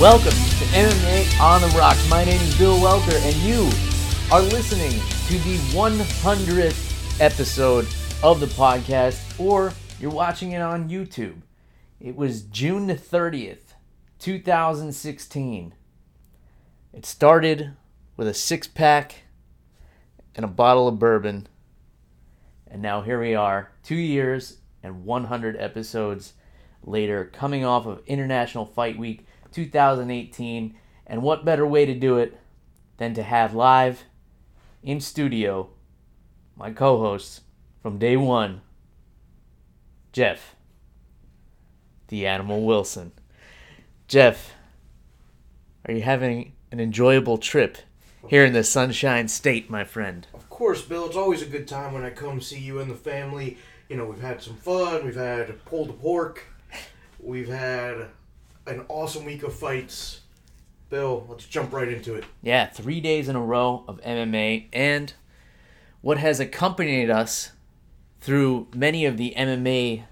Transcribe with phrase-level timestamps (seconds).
[0.00, 2.08] Welcome to MMA on the Rocks.
[2.08, 3.64] My name is Bill Welker, and you
[4.32, 4.92] are listening
[5.28, 7.86] to the 100th episode
[8.22, 11.42] of the podcast, or you're watching it on YouTube.
[12.00, 13.74] It was June the 30th,
[14.18, 15.74] 2016.
[16.94, 17.72] It started
[18.16, 19.24] with a six pack
[20.34, 21.46] and a bottle of bourbon,
[22.66, 26.32] and now here we are, two years and 100 episodes
[26.82, 30.74] later, coming off of International Fight Week 2018.
[31.06, 32.38] And what better way to do it
[32.98, 34.04] than to have live
[34.82, 35.70] in studio
[36.60, 37.40] my co hosts
[37.82, 38.60] from day one,
[40.12, 40.54] Jeff,
[42.08, 43.12] the Animal Wilson.
[44.08, 44.52] Jeff,
[45.86, 47.78] are you having an enjoyable trip
[48.28, 50.26] here in the Sunshine State, my friend?
[50.34, 51.06] Of course, Bill.
[51.06, 53.56] It's always a good time when I come see you and the family.
[53.88, 55.06] You know, we've had some fun.
[55.06, 56.44] We've had pulled pork.
[57.18, 58.08] We've had
[58.70, 60.20] an awesome week of fights.
[60.88, 62.24] Bill, let's jump right into it.
[62.42, 65.12] Yeah, three days in a row of MMA, and
[66.00, 67.52] what has accompanied us
[68.20, 70.04] through many of the MMA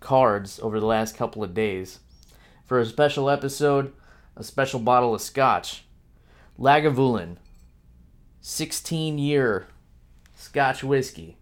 [0.00, 2.00] cards over the last couple of days.
[2.64, 3.92] For a special episode,
[4.36, 5.84] a special bottle of scotch.
[6.58, 7.36] Lagavulin,
[8.40, 9.66] 16 year
[10.34, 11.36] scotch whiskey.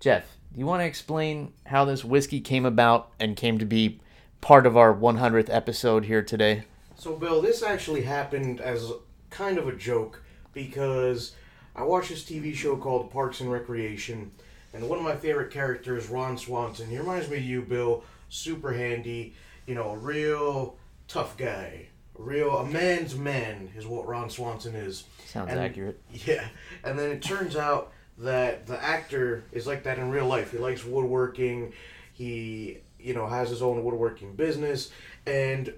[0.00, 4.00] Jeff, do you want to explain how this whiskey came about and came to be
[4.40, 6.64] part of our 100th episode here today?
[6.96, 8.90] So, Bill, this actually happened as
[9.30, 11.32] kind of a joke because
[11.74, 14.30] I watched this TV show called Parks and Recreation,
[14.72, 18.02] and one of my favorite characters, Ron Swanson, he reminds me of you, Bill.
[18.28, 19.34] Super handy,
[19.66, 21.86] you know, a real tough guy.
[22.18, 25.04] A real, a man's man is what Ron Swanson is.
[25.26, 26.00] Sounds And- accurate.
[26.26, 26.48] Yeah,
[26.82, 30.50] and then it turns out that the actor is like that in real life.
[30.52, 31.72] He likes woodworking.
[32.14, 34.90] He, you know, has his own woodworking business,
[35.26, 35.72] and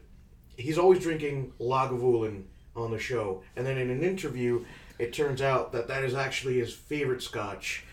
[0.56, 2.44] he's always drinking Lagavulin
[2.74, 3.42] on the show.
[3.54, 4.64] And then in an interview,
[4.98, 7.84] it turns out that that is actually his favorite scotch,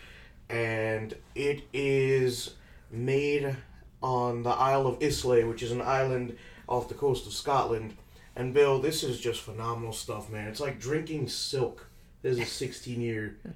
[0.48, 2.54] and it is
[2.90, 3.54] made
[4.02, 7.94] on the Isle of Islay, which is an island off the coast of Scotland.
[8.34, 10.48] And Bill, this is just phenomenal stuff, man.
[10.48, 11.86] It's like drinking silk.
[12.22, 13.36] This is a 16 year.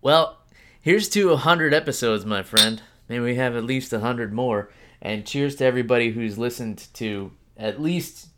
[0.00, 0.36] Well,
[0.82, 2.82] here's to 100 episodes, my friend.
[3.08, 4.70] Maybe we have at least 100 more.
[5.00, 8.28] And cheers to everybody who's listened to at least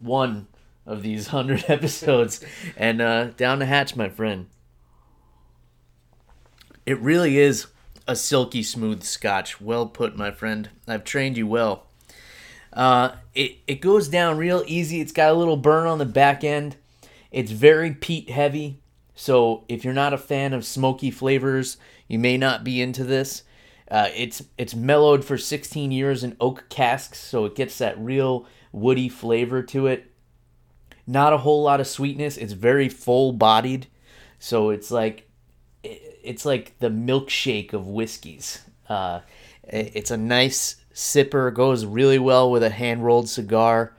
[0.00, 0.48] one
[0.84, 2.44] of these 100 episodes.
[2.76, 4.46] and uh, down the hatch, my friend.
[6.84, 7.66] It really is
[8.06, 9.60] a silky smooth scotch.
[9.60, 10.68] Well put, my friend.
[10.86, 11.86] I've trained you well.
[12.72, 15.00] Uh, it, it goes down real easy.
[15.00, 16.76] It's got a little burn on the back end.
[17.32, 18.78] It's very peat heavy.
[19.14, 23.42] So if you're not a fan of smoky flavors, you may not be into this.
[23.90, 28.46] Uh, it's it's mellowed for 16 years in oak casks, so it gets that real
[28.72, 30.10] woody flavor to it.
[31.06, 32.36] Not a whole lot of sweetness.
[32.36, 33.86] It's very full bodied,
[34.38, 35.28] so it's like
[35.82, 38.62] it's like the milkshake of whiskeys.
[38.88, 39.20] Uh,
[39.62, 41.54] it's a nice sipper.
[41.54, 43.94] Goes really well with a hand rolled cigar,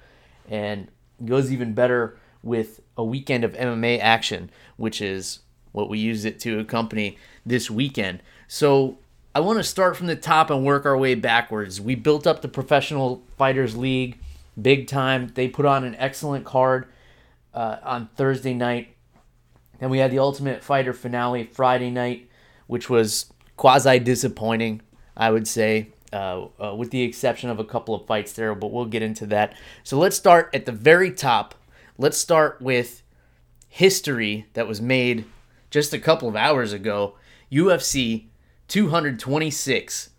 [0.49, 0.89] and
[1.23, 5.39] goes even better with a weekend of MMA action, which is
[5.71, 8.21] what we use it to accompany this weekend.
[8.47, 8.97] So
[9.37, 11.79] I want to start from the top and work our way backwards.
[11.79, 14.17] We built up the Professional Fighters League
[14.59, 15.27] big time.
[15.35, 16.87] They put on an excellent card
[17.53, 18.95] uh, on Thursday night.
[19.79, 22.31] Then we had the Ultimate Fighter finale Friday night,
[22.65, 24.81] which was quasi disappointing,
[25.15, 28.71] I would say, uh, uh, with the exception of a couple of fights there, but
[28.71, 29.53] we'll get into that.
[29.83, 31.53] So let's start at the very top.
[31.99, 33.03] Let's start with
[33.69, 35.25] history that was made
[35.69, 37.13] just a couple of hours ago.
[37.51, 38.29] UFC
[38.67, 40.09] 226,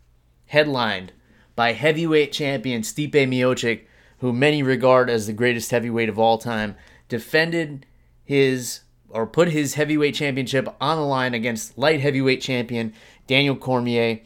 [0.46, 1.12] headlined
[1.54, 3.82] by heavyweight champion Stipe Miocic,
[4.18, 6.76] who many regard as the greatest heavyweight of all time,
[7.08, 7.86] defended
[8.24, 8.80] his
[9.10, 12.92] or put his heavyweight championship on the line against light heavyweight champion
[13.26, 14.20] Daniel Cormier,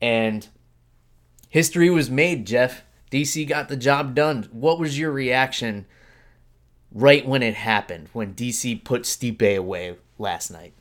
[0.00, 0.48] and
[1.48, 2.46] history was made.
[2.46, 4.48] Jeff DC got the job done.
[4.50, 5.86] What was your reaction
[6.92, 10.72] right when it happened when DC put Stipe away last night?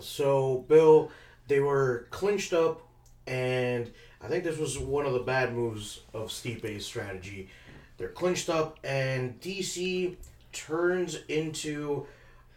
[0.00, 1.10] So, Bill,
[1.48, 2.82] they were clinched up,
[3.26, 7.48] and I think this was one of the bad moves of Stipe's strategy.
[7.96, 10.16] They're clinched up, and DC
[10.52, 12.06] turns into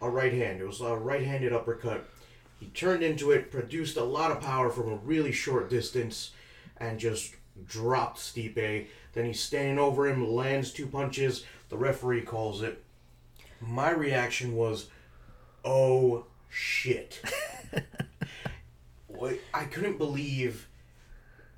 [0.00, 0.60] a right hand.
[0.60, 2.08] It was a right handed uppercut.
[2.58, 6.30] He turned into it, produced a lot of power from a really short distance,
[6.78, 7.34] and just
[7.66, 8.86] dropped Stipe.
[9.12, 11.44] Then he's standing over him, lands two punches.
[11.68, 12.82] The referee calls it.
[13.60, 14.88] My reaction was,
[15.64, 17.20] oh shit.
[19.54, 20.68] I couldn't believe,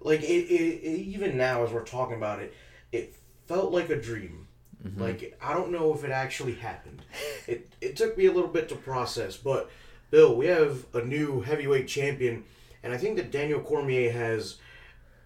[0.01, 2.55] like, it, it, it, even now as we're talking about it,
[2.93, 3.15] it
[3.47, 4.47] felt like a dream.
[4.87, 5.03] Mm-hmm.
[5.03, 7.03] Like, I don't know if it actually happened.
[7.47, 9.71] It, it took me a little bit to process, but
[10.11, 12.45] Bill, we have a new heavyweight champion,
[12.83, 14.57] and I think that Daniel Cormier has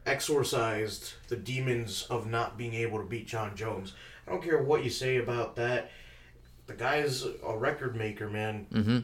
[0.06, 3.94] exorcised the demons of not being able to beat Jon Jones.
[4.26, 5.90] I don't care what you say about that.
[6.66, 8.66] The guy's a record maker, man.
[8.72, 8.98] Mm-hmm.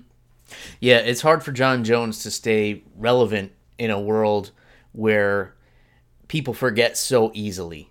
[0.80, 4.50] Yeah, it's hard for Jon Jones to stay relevant in a world
[4.92, 5.54] where
[6.28, 7.90] people forget so easily.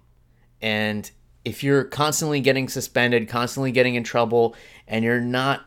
[0.62, 1.10] And
[1.46, 4.56] if you're constantly getting suspended, constantly getting in trouble,
[4.88, 5.66] and you're not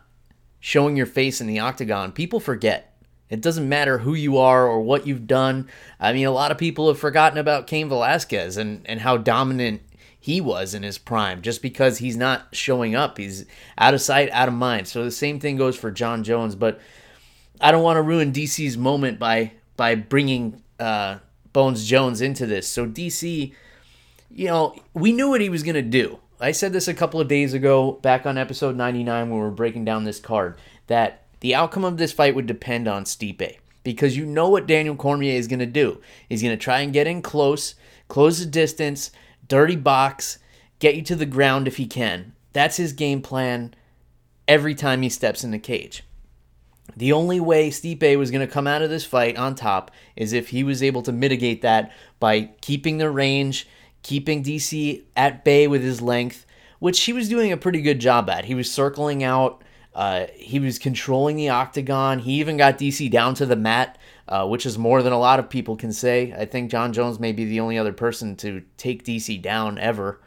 [0.60, 2.88] showing your face in the octagon, people forget.
[3.28, 5.68] It doesn't matter who you are or what you've done.
[5.98, 9.80] I mean, a lot of people have forgotten about Cain Velasquez and, and how dominant
[10.22, 13.19] he was in his prime just because he's not showing up.
[13.19, 13.44] He's
[13.76, 14.86] out of sight, out of mind.
[14.86, 16.54] So the same thing goes for Jon Jones.
[16.54, 16.78] But
[17.60, 21.19] I don't want to ruin DC's moment by by bringing uh,
[21.52, 22.69] Bones Jones into this.
[22.69, 23.52] So DC,
[24.30, 26.20] you know, we knew what he was going to do.
[26.40, 29.50] I said this a couple of days ago, back on episode 99, when we were
[29.50, 33.56] breaking down this card, that the outcome of this fight would depend on Stipe.
[33.82, 36.00] Because you know what Daniel Cormier is going to do.
[36.28, 37.75] He's going to try and get in close,
[38.06, 39.10] close the distance,
[39.48, 40.38] dirty box,
[40.78, 42.34] get you to the ground if he can.
[42.52, 43.74] That's his game plan
[44.46, 46.04] every time he steps in the cage.
[46.96, 50.32] The only way Stipe was going to come out of this fight on top is
[50.32, 53.66] if he was able to mitigate that by keeping the range,
[54.02, 56.44] keeping DC at bay with his length,
[56.80, 58.44] which he was doing a pretty good job at.
[58.44, 59.62] He was circling out,
[59.94, 62.18] uh, he was controlling the octagon.
[62.18, 63.96] He even got DC down to the mat,
[64.28, 66.32] uh, which is more than a lot of people can say.
[66.36, 70.20] I think Jon Jones may be the only other person to take DC down ever.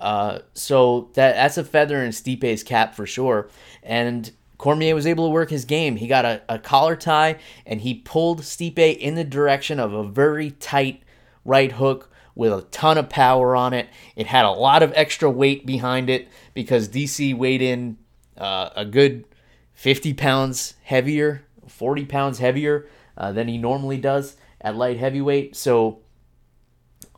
[0.00, 3.48] Uh, so that that's a feather in Stipe's cap for sure.
[3.82, 5.96] And Cormier was able to work his game.
[5.96, 10.04] He got a, a collar tie and he pulled Stipe in the direction of a
[10.04, 11.02] very tight
[11.44, 13.88] right hook with a ton of power on it.
[14.16, 17.98] It had a lot of extra weight behind it because DC weighed in
[18.38, 19.24] uh, a good
[19.72, 22.86] 50 pounds heavier, 40 pounds heavier
[23.16, 25.56] uh, than he normally does at light heavyweight.
[25.56, 26.00] So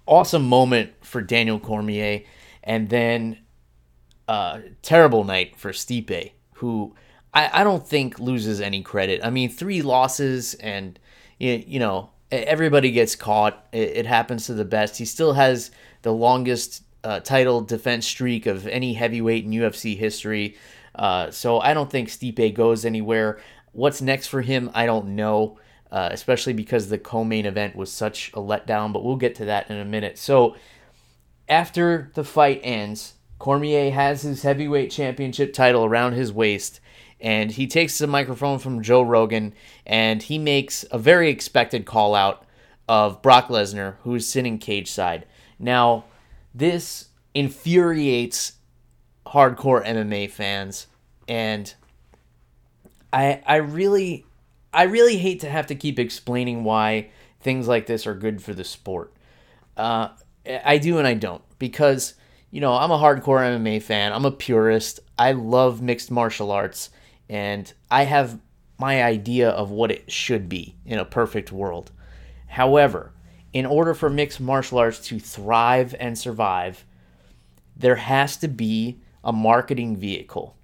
[0.06, 2.22] awesome moment for Daniel Cormier,
[2.62, 3.38] and then
[4.28, 6.94] uh, terrible night for Stipe, who
[7.34, 9.20] I, I don't think loses any credit.
[9.24, 10.98] I mean, three losses, and
[11.38, 13.66] you, you know everybody gets caught.
[13.72, 14.96] It, it happens to the best.
[14.96, 15.70] He still has
[16.02, 20.56] the longest uh, title defense streak of any heavyweight in UFC history.
[20.94, 23.40] Uh, so I don't think Stipe goes anywhere.
[23.72, 25.58] What's next for him, I don't know
[25.92, 28.92] uh, especially because the co-main event was such a letdown.
[28.92, 30.18] But we'll get to that in a minute.
[30.18, 30.56] So
[31.48, 36.80] after the fight ends, Cormier has his heavyweight championship title around his waist,
[37.20, 39.52] and he takes the microphone from Joe Rogan,
[39.84, 42.46] and he makes a very expected call out
[42.88, 45.26] of Brock Lesnar, who is sitting cage side.
[45.58, 46.04] Now,
[46.54, 48.52] this infuriates
[49.26, 50.86] hardcore MMA fans,
[51.28, 51.74] and
[53.12, 54.24] I I really
[54.72, 57.10] I really hate to have to keep explaining why
[57.40, 59.12] things like this are good for the sport.
[59.76, 60.08] Uh,
[60.46, 62.14] I do and I don't because
[62.50, 64.12] you know I'm a hardcore MMA fan.
[64.12, 65.00] I'm a purist.
[65.18, 66.90] I love mixed martial arts,
[67.28, 68.40] and I have
[68.78, 71.92] my idea of what it should be in a perfect world.
[72.48, 73.12] However,
[73.52, 76.84] in order for mixed martial arts to thrive and survive,
[77.76, 80.56] there has to be a marketing vehicle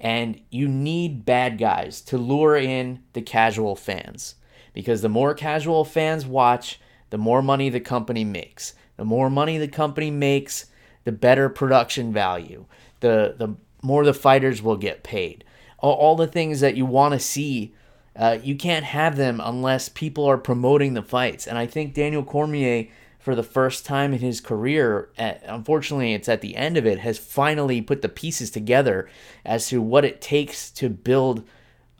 [0.00, 4.36] and you need bad guys to lure in the casual fans
[4.72, 6.80] because the more casual fans watch,
[7.10, 8.74] the more money the company makes.
[8.96, 10.66] The more money the company makes,
[11.04, 12.66] the better production value.
[13.00, 15.44] The the more the fighters will get paid.
[15.78, 17.74] All, all the things that you want to see,
[18.14, 21.46] uh, you can't have them unless people are promoting the fights.
[21.46, 22.88] And I think Daniel Cormier
[23.20, 27.00] for the first time in his career, at, unfortunately, it's at the end of it,
[27.00, 29.08] has finally put the pieces together
[29.44, 31.46] as to what it takes to build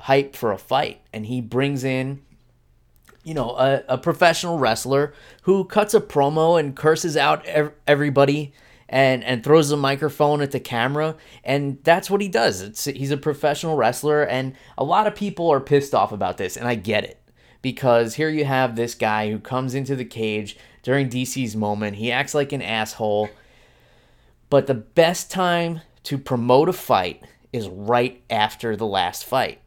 [0.01, 1.03] hype for a fight.
[1.13, 2.23] And he brings in,
[3.23, 5.13] you know, a, a professional wrestler
[5.43, 8.53] who cuts a promo and curses out ev- everybody.
[8.93, 13.13] And, and throws the microphone at the camera and that's what he does it's he's
[13.13, 16.75] a professional wrestler and a lot of people are pissed off about this and i
[16.75, 17.21] get it
[17.63, 21.97] because here you have this guy who comes into the cage during DC's moment.
[21.97, 23.31] He acts like an asshole.
[24.49, 27.23] But the best time to promote a fight
[27.53, 29.61] is right after the last fight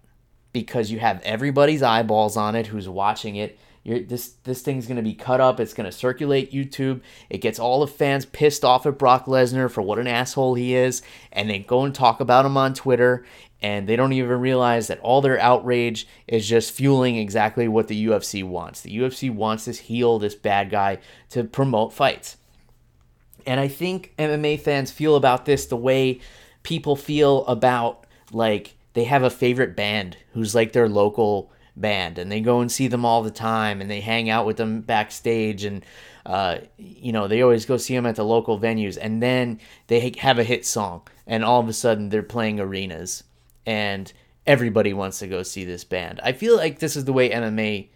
[0.51, 3.57] because you have everybody's eyeballs on it who's watching it.
[3.83, 5.59] You're, this this thing's gonna be cut up.
[5.59, 7.01] It's gonna circulate YouTube.
[7.29, 10.73] It gets all the fans pissed off at Brock Lesnar for what an asshole he
[10.73, 11.01] is,
[11.33, 13.25] and they go and talk about him on Twitter.
[13.63, 18.07] And they don't even realize that all their outrage is just fueling exactly what the
[18.07, 18.81] UFC wants.
[18.81, 22.35] The UFC wants this heel, this bad guy, to promote fights.
[23.47, 26.19] And I think MMA fans feel about this the way
[26.63, 32.31] people feel about like they have a favorite band who's like their local band and
[32.31, 35.63] they go and see them all the time and they hang out with them backstage
[35.63, 35.83] and
[36.25, 40.13] uh, you know they always go see them at the local venues and then they
[40.19, 43.23] have a hit song and all of a sudden they're playing arenas
[43.65, 44.13] and
[44.45, 47.87] everybody wants to go see this band i feel like this is the way mma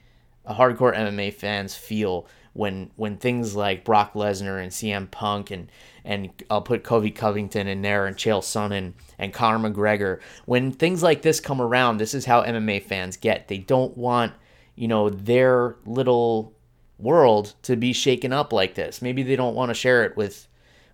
[0.46, 5.70] uh, hardcore mma fans feel when when things like brock lesnar and cm punk and
[6.08, 10.22] and I'll put Colby Covington in there and Chael Sonnen and Conor McGregor.
[10.46, 13.50] When things like this come around, this is how MMA fans get.
[13.50, 14.32] They don't want,
[14.76, 16.54] you know, their little
[16.98, 19.02] world to be shaken up like this.
[19.02, 20.48] Maybe they don't want to share it with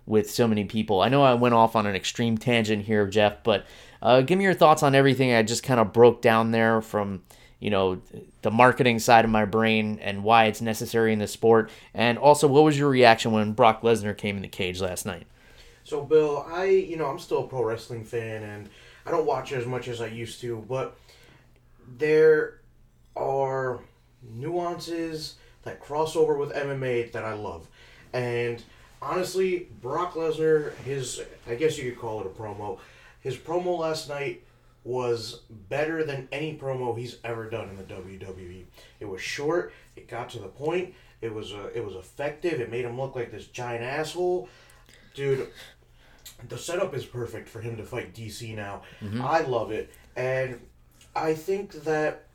[0.06, 1.00] with so many people.
[1.00, 3.66] I know I went off on an extreme tangent here, Jeff, but
[4.02, 7.22] uh, give me your thoughts on everything I just kind of broke down there from
[7.58, 8.02] you know
[8.42, 11.70] the marketing side of my brain and why it's necessary in the sport.
[11.94, 15.26] And also what was your reaction when brock lesnar came in the cage last night?
[15.84, 18.68] So, Bill, I you know I'm still a pro wrestling fan, and
[19.06, 20.96] I don't watch as much as I used to, but
[21.96, 22.60] there
[23.16, 23.80] are
[24.22, 27.68] nuances that cross over with MMA that I love,
[28.12, 28.62] and
[29.00, 32.78] honestly, Brock Lesnar, his I guess you could call it a promo,
[33.20, 34.42] his promo last night
[34.84, 38.64] was better than any promo he's ever done in the WWE.
[39.00, 42.70] It was short, it got to the point, it was uh, it was effective, it
[42.70, 44.48] made him look like this giant asshole.
[45.14, 45.48] Dude,
[46.48, 48.82] the setup is perfect for him to fight DC now.
[49.22, 50.60] I love it, and
[51.16, 52.26] I think that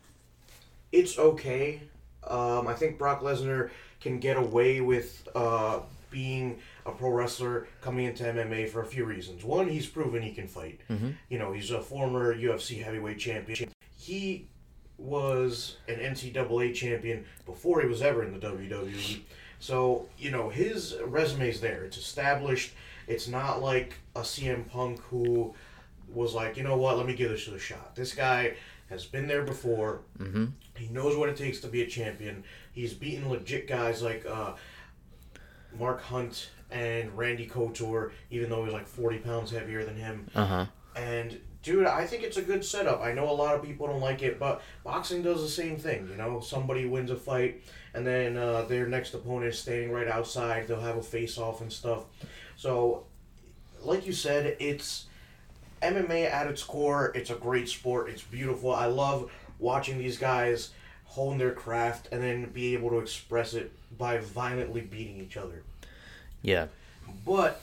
[0.92, 1.82] it's okay.
[2.24, 3.70] Um, I think Brock Lesnar
[4.02, 9.06] can get away with uh, being a pro wrestler coming into MMA for a few
[9.06, 9.44] reasons.
[9.44, 10.82] One, he's proven he can fight.
[11.30, 13.70] You know, he's a former UFC heavyweight champion.
[13.98, 14.48] He
[14.98, 19.22] was an NCAA champion before he was ever in the WWE.
[19.60, 21.84] So, you know, his resume's there.
[21.84, 22.74] It's established.
[23.08, 25.54] It's not like a CM Punk who
[26.14, 27.96] was like, you know what, let me give this a shot.
[27.96, 28.56] This guy
[28.90, 30.02] has been there before.
[30.18, 30.46] Mm-hmm.
[30.76, 32.44] He knows what it takes to be a champion.
[32.72, 34.54] He's beaten legit guys like uh,
[35.78, 40.28] Mark Hunt and Randy Couture, even though he's like 40 pounds heavier than him.
[40.36, 43.02] uh-huh And dude, I think it's a good setup.
[43.02, 46.08] I know a lot of people don't like it, but boxing does the same thing.
[46.10, 50.08] You know, somebody wins a fight, and then uh, their next opponent is standing right
[50.08, 50.68] outside.
[50.68, 52.06] They'll have a face off and stuff.
[52.56, 53.06] So,
[53.82, 55.06] like you said, it's
[55.82, 57.12] MMA at its core.
[57.16, 58.10] It's a great sport.
[58.10, 58.74] It's beautiful.
[58.74, 60.72] I love watching these guys
[61.10, 65.64] hone their craft and then be able to express it by violently beating each other.
[66.42, 66.68] yeah
[67.26, 67.62] But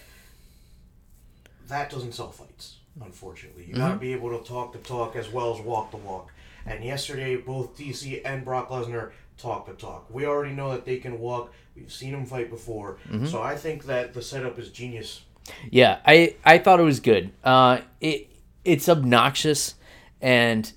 [1.69, 3.65] that doesn't sell fights, unfortunately.
[3.69, 6.33] You gotta be able to talk the talk as well as walk the walk.
[6.65, 10.07] And yesterday, both DC and Brock Lesnar talked the talk.
[10.11, 11.53] We already know that they can walk.
[11.77, 12.99] We've seen them fight before.
[13.27, 15.23] So I think that the setup is genius.
[15.71, 17.31] Yeah, I I thought it was good.
[17.45, 18.29] Uh, it
[18.65, 19.75] it's obnoxious
[20.21, 20.73] and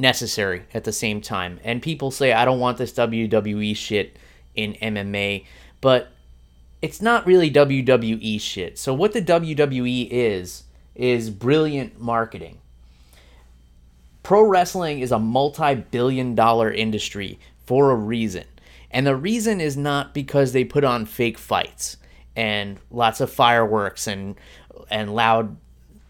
[0.00, 1.60] necessary at the same time.
[1.62, 4.16] And people say I don't want this WWE shit
[4.54, 5.44] in MMA,
[5.80, 6.08] but
[6.82, 8.78] it's not really WWE shit.
[8.78, 10.64] So what the WWE is
[10.94, 12.58] is brilliant marketing.
[14.22, 18.44] Pro wrestling is a multi-billion dollar industry for a reason.
[18.90, 21.96] And the reason is not because they put on fake fights
[22.36, 24.36] and lots of fireworks and
[24.90, 25.56] and loud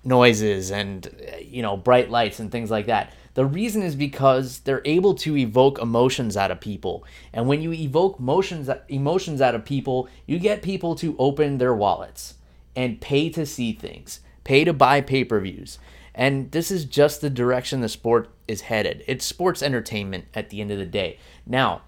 [0.04, 1.08] noises and
[1.42, 3.12] you know bright lights and things like that.
[3.34, 7.04] The reason is because they're able to evoke emotions out of people.
[7.32, 11.74] And when you evoke emotions emotions out of people, you get people to open their
[11.74, 12.34] wallets
[12.74, 15.78] and pay to see things, pay to buy pay-per-views.
[16.14, 19.04] And this is just the direction the sport is headed.
[19.06, 21.18] It's sports entertainment at the end of the day.
[21.46, 21.82] Now,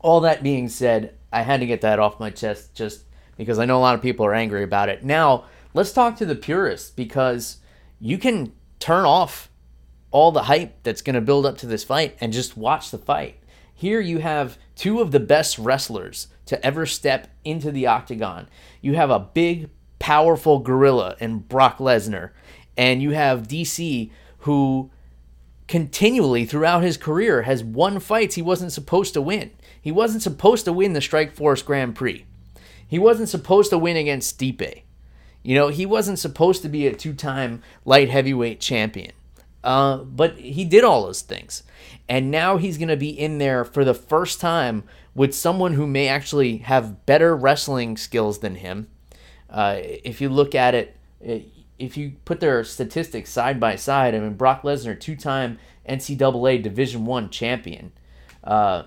[0.00, 3.04] all that being said, I had to get that off my chest just
[3.36, 5.04] because I know a lot of people are angry about it.
[5.04, 7.58] Now, let's talk to the purists because
[8.00, 9.48] you can turn off
[10.10, 12.98] all the hype that's going to build up to this fight and just watch the
[12.98, 13.36] fight.
[13.74, 18.48] Here you have two of the best wrestlers to ever step into the octagon.
[18.80, 22.30] You have a big, powerful gorilla in Brock Lesnar,
[22.76, 24.90] and you have DC who
[25.68, 29.50] continually throughout his career has won fights he wasn't supposed to win.
[29.80, 32.26] He wasn't supposed to win the Strike Force Grand Prix.
[32.86, 34.82] He wasn't supposed to win against Stipe.
[35.42, 39.12] You know, he wasn't supposed to be a two time light heavyweight champion,
[39.62, 41.62] uh, but he did all those things.
[42.08, 45.86] And now he's going to be in there for the first time with someone who
[45.86, 48.88] may actually have better wrestling skills than him.
[49.48, 50.96] Uh, if you look at it,
[51.78, 56.62] if you put their statistics side by side, I mean, Brock Lesnar, two time NCAA
[56.62, 57.92] Division One champion,
[58.44, 58.84] uh,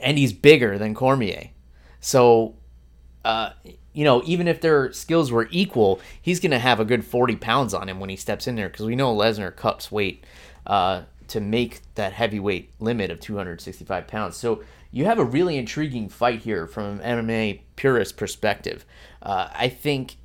[0.00, 1.50] and he's bigger than Cormier.
[2.00, 2.56] So,
[3.24, 3.50] uh,
[3.92, 7.36] you know, even if their skills were equal, he's going to have a good 40
[7.36, 10.24] pounds on him when he steps in there because we know Lesnar cups weight
[10.66, 14.36] uh, to make that heavyweight limit of 265 pounds.
[14.36, 18.84] So you have a really intriguing fight here from an MMA purist perspective.
[19.22, 20.16] Uh, I think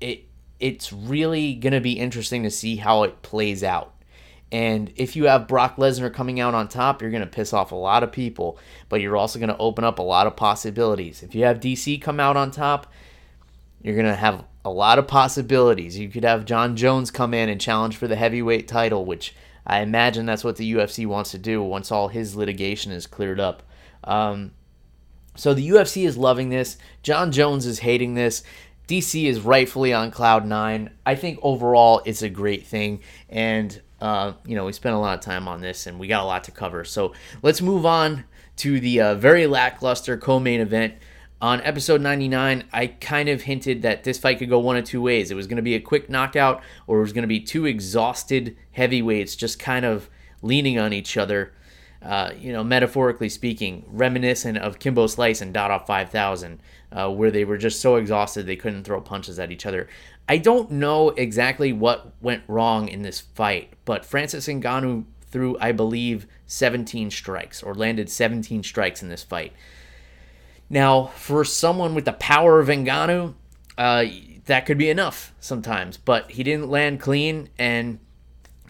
[0.00, 0.26] it
[0.58, 3.91] it's really going to be interesting to see how it plays out.
[4.52, 7.72] And if you have Brock Lesnar coming out on top, you're going to piss off
[7.72, 8.58] a lot of people,
[8.90, 11.22] but you're also going to open up a lot of possibilities.
[11.22, 12.92] If you have DC come out on top,
[13.80, 15.98] you're going to have a lot of possibilities.
[15.98, 19.34] You could have Jon Jones come in and challenge for the heavyweight title, which
[19.66, 23.40] I imagine that's what the UFC wants to do once all his litigation is cleared
[23.40, 23.62] up.
[24.04, 24.52] Um,
[25.34, 26.76] so the UFC is loving this.
[27.02, 28.42] Jon Jones is hating this.
[28.86, 30.90] DC is rightfully on cloud nine.
[31.06, 33.00] I think overall it's a great thing.
[33.30, 36.24] And uh, you know, we spent a lot of time on this and we got
[36.24, 36.84] a lot to cover.
[36.84, 38.24] So let's move on
[38.56, 40.94] to the uh, very lackluster co main event.
[41.40, 45.00] On episode 99, I kind of hinted that this fight could go one of two
[45.00, 45.30] ways.
[45.30, 47.64] It was going to be a quick knockout, or it was going to be two
[47.64, 51.52] exhausted heavyweights just kind of leaning on each other,
[52.00, 57.44] uh, you know, metaphorically speaking, reminiscent of Kimbo Slice and Dada 5000, uh, where they
[57.44, 59.88] were just so exhausted they couldn't throw punches at each other.
[60.28, 65.72] I don't know exactly what went wrong in this fight, but Francis Ngannou threw, I
[65.72, 69.52] believe, 17 strikes or landed 17 strikes in this fight.
[70.70, 73.34] Now, for someone with the power of Ngannou,
[73.76, 74.04] uh,
[74.46, 77.48] that could be enough sometimes, but he didn't land clean.
[77.58, 77.98] And,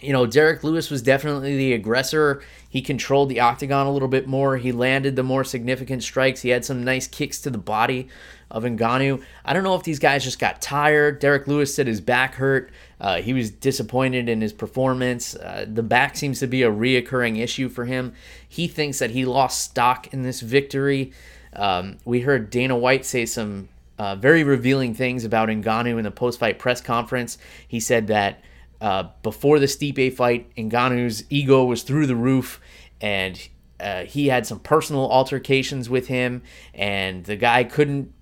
[0.01, 2.43] you know, Derrick Lewis was definitely the aggressor.
[2.69, 4.57] He controlled the octagon a little bit more.
[4.57, 6.43] He landed the more significant strikes.
[6.43, 8.09] He had some nice kicks to the body
[8.53, 9.21] of Ngannou.
[9.45, 11.19] I don't know if these guys just got tired.
[11.19, 12.71] Derrick Lewis said his back hurt.
[13.01, 15.35] Uh, he was disappointed in his performance.
[15.35, 18.13] Uh, the back seems to be a reoccurring issue for him.
[18.47, 21.13] He thinks that he lost stock in this victory.
[21.55, 26.11] Um, we heard Dana White say some uh, very revealing things about Ngannou in the
[26.11, 27.39] post-fight press conference.
[27.67, 28.43] He said that
[28.81, 32.61] uh, before the Stipe fight, Ngannou's ego was through the roof,
[33.01, 33.49] and
[33.81, 36.43] uh, he had some personal altercations with him,
[36.75, 38.13] and the guy couldn't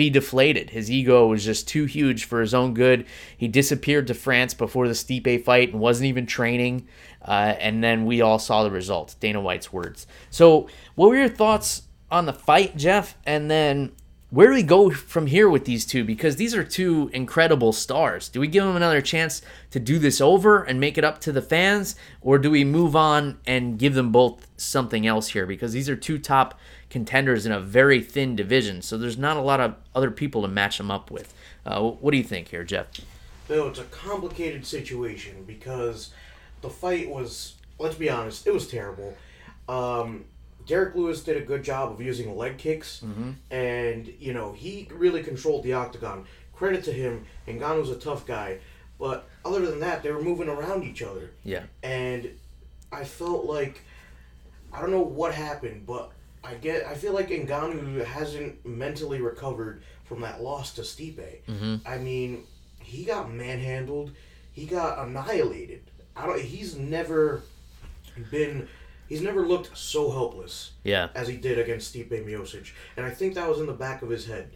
[0.00, 0.70] be deflated.
[0.70, 3.04] His ego was just too huge for his own good.
[3.36, 6.88] He disappeared to France before the Stipe fight and wasn't even training.
[7.20, 9.14] Uh, and then we all saw the result.
[9.20, 10.06] Dana White's words.
[10.30, 13.14] So, what were your thoughts on the fight, Jeff?
[13.26, 13.92] And then
[14.30, 16.02] where do we go from here with these two?
[16.02, 18.30] Because these are two incredible stars.
[18.30, 21.32] Do we give them another chance to do this over and make it up to
[21.32, 21.94] the fans?
[22.22, 25.44] Or do we move on and give them both something else here?
[25.46, 26.58] Because these are two top
[26.90, 30.48] contenders in a very thin division, so there's not a lot of other people to
[30.48, 31.32] match them up with.
[31.64, 32.86] Uh, what do you think here, Jeff?
[33.48, 36.10] Bill, it's a complicated situation because
[36.60, 39.16] the fight was, let's be honest, it was terrible.
[39.68, 40.24] Um,
[40.66, 43.30] Derrick Lewis did a good job of using leg kicks, Mm-hmm.
[43.50, 46.26] and you know he really controlled the octagon.
[46.52, 47.24] Credit to him.
[47.48, 48.58] Ngannou's a tough guy,
[48.98, 51.62] but other than that, they were moving around each other, Yeah.
[51.82, 52.28] and
[52.92, 53.82] I felt like
[54.72, 59.82] I don't know what happened, but I get I feel like Ngannou hasn't mentally recovered
[60.04, 61.42] from that loss to Stipe.
[61.46, 61.76] Mm-hmm.
[61.86, 62.44] I mean,
[62.80, 64.12] he got manhandled.
[64.52, 65.82] He got annihilated.
[66.16, 66.40] I don't.
[66.40, 67.42] He's never
[68.30, 68.68] been.
[69.08, 71.08] He's never looked so helpless Yeah.
[71.16, 74.08] as he did against Stipe Miocic, and I think that was in the back of
[74.10, 74.50] his head.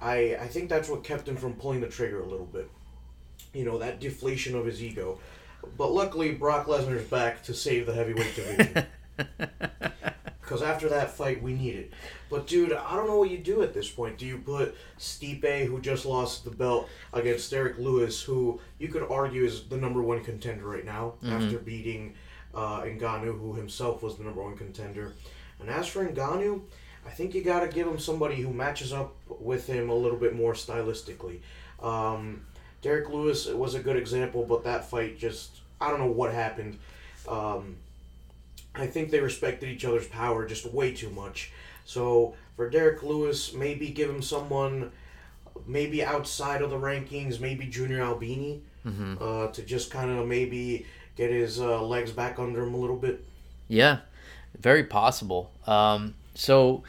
[0.00, 2.70] I I think that's what kept him from pulling the trigger a little bit.
[3.54, 5.18] You know that deflation of his ego.
[5.76, 8.86] But luckily, Brock Lesnar's back to save the heavyweight division.
[10.48, 11.92] Because after that fight, we need it.
[12.30, 14.16] But dude, I don't know what you do at this point.
[14.16, 19.02] Do you put Stipe, who just lost the belt, against Derrick Lewis, who you could
[19.10, 22.14] argue is the number one contender right now after beating
[22.54, 25.12] uh, Ngannou, who himself was the number one contender.
[25.60, 26.62] And as for Ngannou,
[27.06, 30.18] I think you got to give him somebody who matches up with him a little
[30.18, 31.40] bit more stylistically.
[31.82, 32.46] Um,
[32.80, 36.78] Derrick Lewis was a good example, but that fight just I don't know what happened.
[37.28, 37.76] Um,
[38.78, 41.52] I think they respected each other's power just way too much.
[41.84, 44.92] So for Derrick Lewis, maybe give him someone
[45.66, 48.62] maybe outside of the rankings, maybe Junior Albini,
[49.20, 50.86] uh, to just kind of maybe
[51.16, 53.24] get his uh, legs back under him a little bit.
[53.68, 53.98] Yeah,
[54.58, 55.50] very possible.
[55.66, 56.84] Um, so,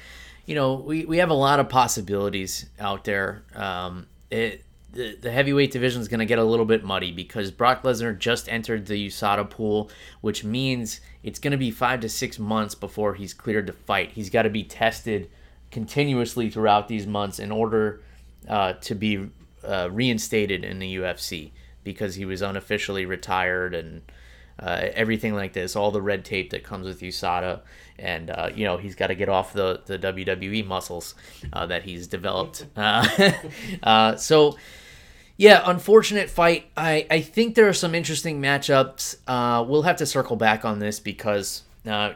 [0.45, 3.43] you know, we, we have a lot of possibilities out there.
[3.56, 7.52] Um, it, the, the heavyweight division is going to get a little bit muddy because
[7.52, 12.10] Brock Lesnar just entered the USADA pool, which means it's going to be five to
[12.10, 14.12] six months before he's cleared to fight.
[14.12, 15.30] He's got to be tested
[15.71, 18.02] continuously throughout these months in order
[18.47, 19.30] uh, to be
[19.63, 21.52] uh, reinstated in the UFC
[21.84, 24.02] because he was unofficially retired and
[24.60, 27.62] uh, everything like this, all the red tape that comes with USADA,
[27.98, 31.15] and uh, you know he's got to get off the the WWE muscles
[31.54, 32.65] uh, that he's developed.
[32.76, 33.32] Uh,
[33.84, 34.58] uh, so.
[35.41, 36.69] Yeah, unfortunate fight.
[36.76, 39.15] I, I think there are some interesting matchups.
[39.26, 41.63] Uh, we'll have to circle back on this because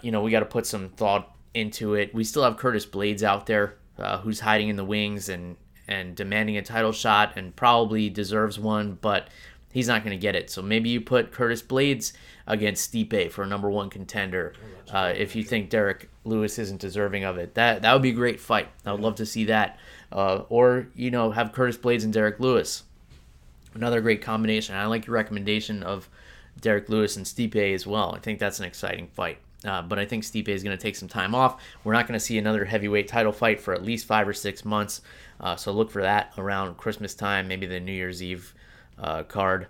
[0.01, 2.13] you know we got to put some thought into it.
[2.13, 3.77] We still have Curtis Blaydes out there,
[4.23, 5.55] who's hiding in the wings and
[5.87, 9.27] and demanding a title shot and probably deserves one, but
[9.71, 10.49] he's not going to get it.
[10.49, 12.13] So maybe you put Curtis Blaydes
[12.45, 14.53] against Stipe for a number one contender.
[14.91, 18.13] Uh, if you think Derrick Lewis isn't deserving of it, that that would be a
[18.13, 18.67] great fight.
[18.85, 19.79] I would love to see that.
[20.11, 22.83] Uh, or you know have Curtis Blaydes and Derrick Lewis,
[23.73, 24.75] another great combination.
[24.75, 26.09] I like your recommendation of
[26.59, 28.13] Derrick Lewis and Stipe as well.
[28.15, 29.39] I think that's an exciting fight.
[29.65, 31.61] Uh, but I think Stipe is going to take some time off.
[31.83, 34.65] We're not going to see another heavyweight title fight for at least five or six
[34.65, 35.01] months.
[35.39, 38.53] Uh, so look for that around Christmas time, maybe the New Year's Eve
[38.99, 39.67] uh, card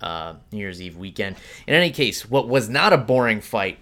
[0.00, 1.36] uh, New Year's Eve weekend.
[1.66, 3.78] In any case, what was not a boring fight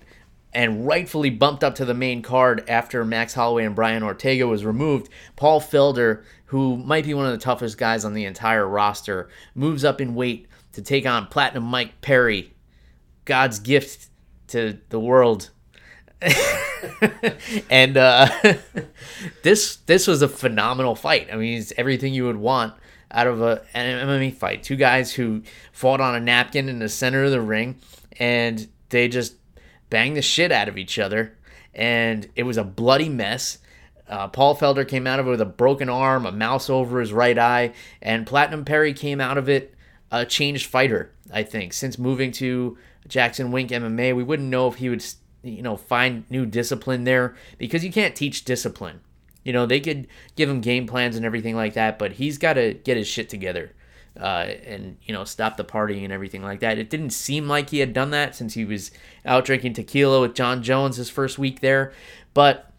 [0.52, 4.64] and rightfully bumped up to the main card after Max Holloway and Brian Ortega was
[4.64, 9.28] removed, Paul Felder, who might be one of the toughest guys on the entire roster,
[9.54, 12.54] moves up in weight to take on Platinum Mike Perry,
[13.24, 14.08] God's gift
[14.48, 15.50] to the world.
[17.70, 18.28] and uh,
[19.42, 21.28] this this was a phenomenal fight.
[21.32, 22.74] I mean, it's everything you would want
[23.14, 24.62] out of a, an MMA fight.
[24.62, 27.76] Two guys who fought on a napkin in the center of the ring,
[28.18, 29.36] and they just
[29.88, 31.38] banged the shit out of each other,
[31.72, 33.58] and it was a bloody mess.
[34.08, 37.12] Uh, Paul Felder came out of it with a broken arm, a mouse over his
[37.12, 37.72] right eye,
[38.02, 39.74] and Platinum Perry came out of it
[40.10, 41.10] a changed fighter.
[41.32, 42.76] I think since moving to
[43.08, 45.04] Jackson Wink MMA, we wouldn't know if he would,
[45.42, 49.00] you know, find new discipline there because you can't teach discipline.
[49.44, 52.54] You know, they could give him game plans and everything like that, but he's got
[52.54, 53.72] to get his shit together
[54.18, 56.78] uh, and, you know, stop the partying and everything like that.
[56.78, 58.90] It didn't seem like he had done that since he was
[59.24, 61.92] out drinking tequila with Jon Jones his first week there.
[62.32, 62.70] But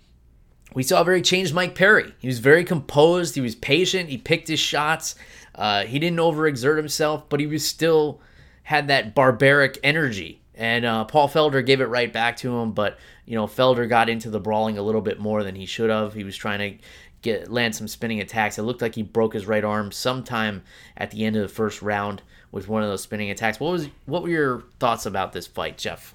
[0.73, 2.13] we saw a very changed Mike Perry.
[2.19, 5.15] He was very composed, he was patient, he picked his shots.
[5.53, 8.19] Uh, he didn't overexert himself, but he was still
[8.63, 10.41] had that barbaric energy.
[10.53, 14.09] And uh, Paul Felder gave it right back to him, but you know, Felder got
[14.09, 16.13] into the brawling a little bit more than he should have.
[16.13, 16.85] He was trying to
[17.21, 18.57] get land some spinning attacks.
[18.57, 20.63] It looked like he broke his right arm sometime
[20.95, 23.59] at the end of the first round with one of those spinning attacks.
[23.59, 26.13] What was what were your thoughts about this fight, Jeff?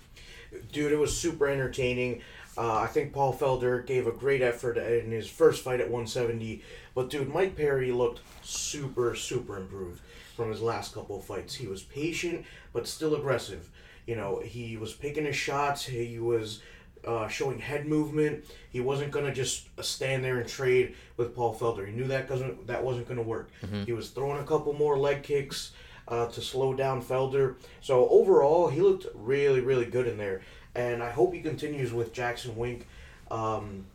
[0.73, 2.23] Dude, it was super entertaining.
[2.57, 6.62] Uh, I think Paul Felder gave a great effort in his first fight at 170.
[6.94, 10.01] But dude, Mike Perry looked super, super improved
[10.37, 11.55] from his last couple of fights.
[11.55, 13.68] He was patient, but still aggressive.
[14.07, 15.85] You know, he was picking his shots.
[15.85, 16.62] He was
[17.07, 18.45] uh, showing head movement.
[18.71, 21.87] He wasn't gonna just stand there and trade with Paul Felder.
[21.87, 23.51] He knew that wasn't that wasn't gonna work.
[23.63, 23.85] Mm-hmm.
[23.85, 25.73] He was throwing a couple more leg kicks
[26.09, 27.57] uh, to slow down Felder.
[27.81, 30.43] So overall, he looked really really good in there,
[30.75, 32.87] and I hope he continues with Jackson Wink.
[33.31, 33.87] Um,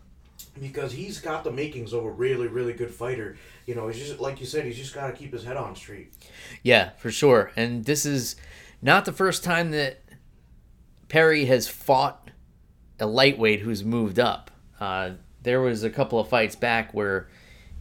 [0.59, 3.37] because he's got the makings of a really, really good fighter.
[3.65, 5.75] You know, he's just like you said, he's just got to keep his head on
[5.75, 6.13] straight.
[6.63, 7.51] Yeah, for sure.
[7.55, 8.35] And this is
[8.81, 10.01] not the first time that
[11.09, 12.24] Perry has fought
[12.99, 14.51] a lightweight who's moved up.
[14.79, 17.29] Uh, there was a couple of fights back where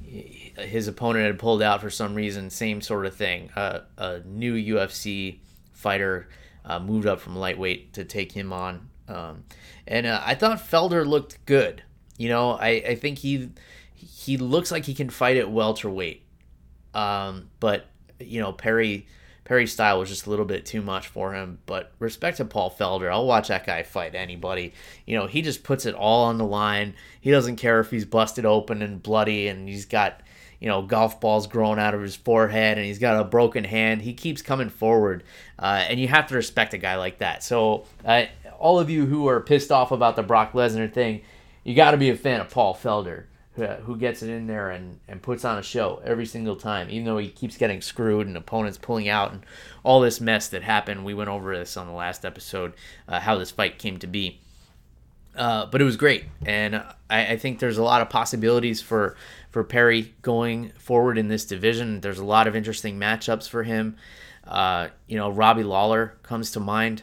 [0.03, 2.51] his opponent had pulled out for some reason.
[2.51, 3.51] Same sort of thing.
[3.57, 5.39] Uh, a new UFC
[5.73, 6.29] fighter
[6.65, 9.45] uh, moved up from lightweight to take him on, um,
[9.87, 11.83] and uh, I thought Felder looked good.
[12.17, 13.51] You know, I, I think he
[13.95, 16.23] he looks like he can fight at welterweight,
[16.95, 17.87] um, but
[18.21, 19.07] you know Perry
[19.45, 21.59] Perry's style was just a little bit too much for him.
[21.67, 24.73] But respect to Paul Felder, I'll watch that guy fight anybody.
[25.07, 26.95] You know, he just puts it all on the line.
[27.21, 30.23] He doesn't care if he's busted open and bloody and he's got,
[30.61, 34.03] you know, golf balls growing out of his forehead and he's got a broken hand.
[34.03, 35.25] He keeps coming forward.
[35.59, 37.45] Uh, and you have to respect a guy like that.
[37.45, 38.25] So, uh,
[38.59, 41.21] all of you who are pissed off about the Brock Lesnar thing,
[41.65, 43.25] you got to be a fan of Paul Felder
[43.57, 47.05] who gets it in there and, and puts on a show every single time, even
[47.05, 49.47] though he keeps getting screwed and opponents pulling out and
[49.85, 51.05] all this mess that happened.
[51.05, 52.73] We went over this on the last episode,
[53.07, 54.41] uh, how this fight came to be.
[55.37, 56.77] Uh, but it was great, and
[57.11, 59.17] I, I, think there's a lot of possibilities for
[59.51, 62.01] for Perry going forward in this division.
[62.01, 63.97] There's a lot of interesting matchups for him.
[64.45, 67.03] Uh, you know, Robbie Lawler comes to mind.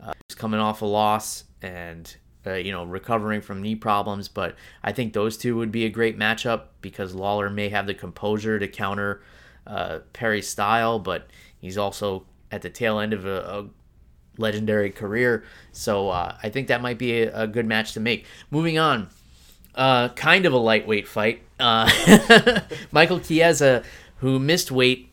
[0.00, 2.14] Uh, he's coming off a loss, and
[2.46, 4.28] uh, you know, recovering from knee problems.
[4.28, 7.94] But I think those two would be a great matchup because Lawler may have the
[7.94, 9.22] composure to counter
[9.66, 11.28] uh, Perry's style, but
[11.60, 13.66] he's also at the tail end of a, a
[14.38, 15.44] legendary career.
[15.72, 18.26] So uh, I think that might be a, a, good match to make.
[18.50, 19.08] Moving on,
[19.74, 21.42] uh, kind of a lightweight fight.
[21.60, 22.60] Uh,
[22.92, 23.84] Michael Chiesa,
[24.16, 25.11] who missed weight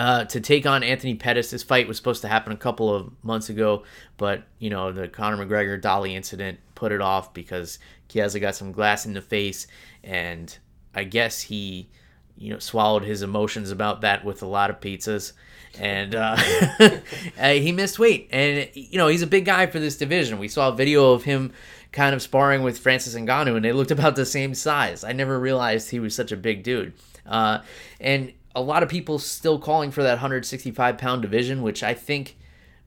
[0.00, 1.50] uh, to take on Anthony Pettis.
[1.50, 3.84] This fight was supposed to happen a couple of months ago,
[4.16, 8.72] but you know the Conor McGregor Dolly incident put it off because Chiesa got some
[8.72, 9.66] glass in the face,
[10.02, 10.56] and
[10.94, 11.90] I guess he,
[12.38, 15.34] you know, swallowed his emotions about that with a lot of pizzas,
[15.78, 16.34] and uh,
[17.38, 18.30] uh, he missed weight.
[18.32, 20.38] And you know he's a big guy for this division.
[20.38, 21.52] We saw a video of him
[21.92, 25.04] kind of sparring with Francis Ngannou, and they looked about the same size.
[25.04, 26.94] I never realized he was such a big dude.
[27.26, 27.60] Uh,
[28.00, 32.36] and a lot of people still calling for that 165 pound division, which I think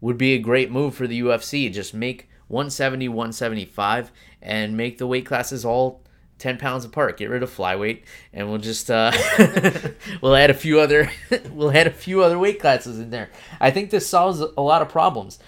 [0.02, 1.72] would be a great move for the UFC.
[1.72, 6.02] Just make 170, 175, and make the weight classes all
[6.40, 7.18] 10 pounds apart.
[7.18, 9.12] Get rid of flyweight, and we'll just uh,
[10.22, 11.10] we'll add a few other
[11.52, 13.30] we'll add a few other weight classes in there.
[13.62, 15.40] I think this solves a lot of problems.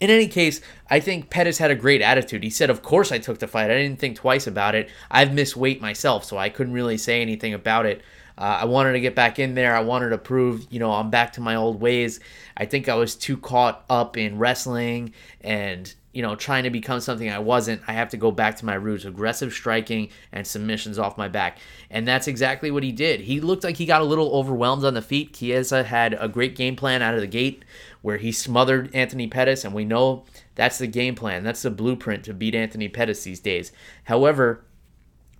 [0.00, 2.44] In any case, I think Pettis had a great attitude.
[2.44, 3.70] He said, Of course I took the fight.
[3.70, 4.88] I didn't think twice about it.
[5.10, 8.00] I've missed weight myself, so I couldn't really say anything about it.
[8.38, 9.74] Uh, I wanted to get back in there.
[9.74, 12.20] I wanted to prove, you know, I'm back to my old ways.
[12.56, 17.00] I think I was too caught up in wrestling and, you know, trying to become
[17.00, 17.82] something I wasn't.
[17.88, 21.58] I have to go back to my roots aggressive striking and submissions off my back.
[21.90, 23.22] And that's exactly what he did.
[23.22, 25.34] He looked like he got a little overwhelmed on the feet.
[25.34, 27.64] Chiesa had a great game plan out of the gate
[28.02, 30.24] where he smothered Anthony Pettis, and we know
[30.54, 31.42] that's the game plan.
[31.42, 33.72] That's the blueprint to beat Anthony Pettis these days.
[34.04, 34.64] However,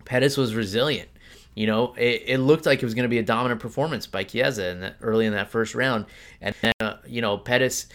[0.04, 1.08] Pettis was resilient.
[1.58, 4.22] You know, it, it looked like it was going to be a dominant performance by
[4.22, 6.06] Chiesa in early in that first round.
[6.40, 7.86] And then, uh, you know, Pettis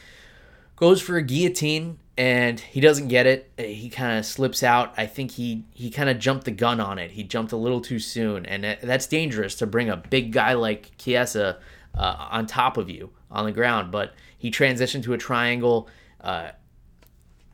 [0.76, 3.50] goes for a guillotine and he doesn't get it.
[3.58, 4.94] He kind of slips out.
[4.98, 7.12] I think he he kind of jumped the gun on it.
[7.12, 10.92] He jumped a little too soon, and that's dangerous to bring a big guy like
[10.98, 11.58] Chiesa
[11.96, 13.94] uh, on top of you on the ground.
[13.94, 15.88] But he transitioned to a triangle,
[16.20, 16.50] uh,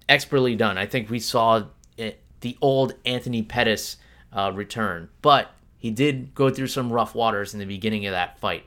[0.09, 0.79] expertly done.
[0.79, 1.65] I think we saw
[1.97, 3.97] it, the old Anthony Pettis
[4.33, 8.37] uh, return, but he did go through some rough waters in the beginning of that
[8.39, 8.65] fight,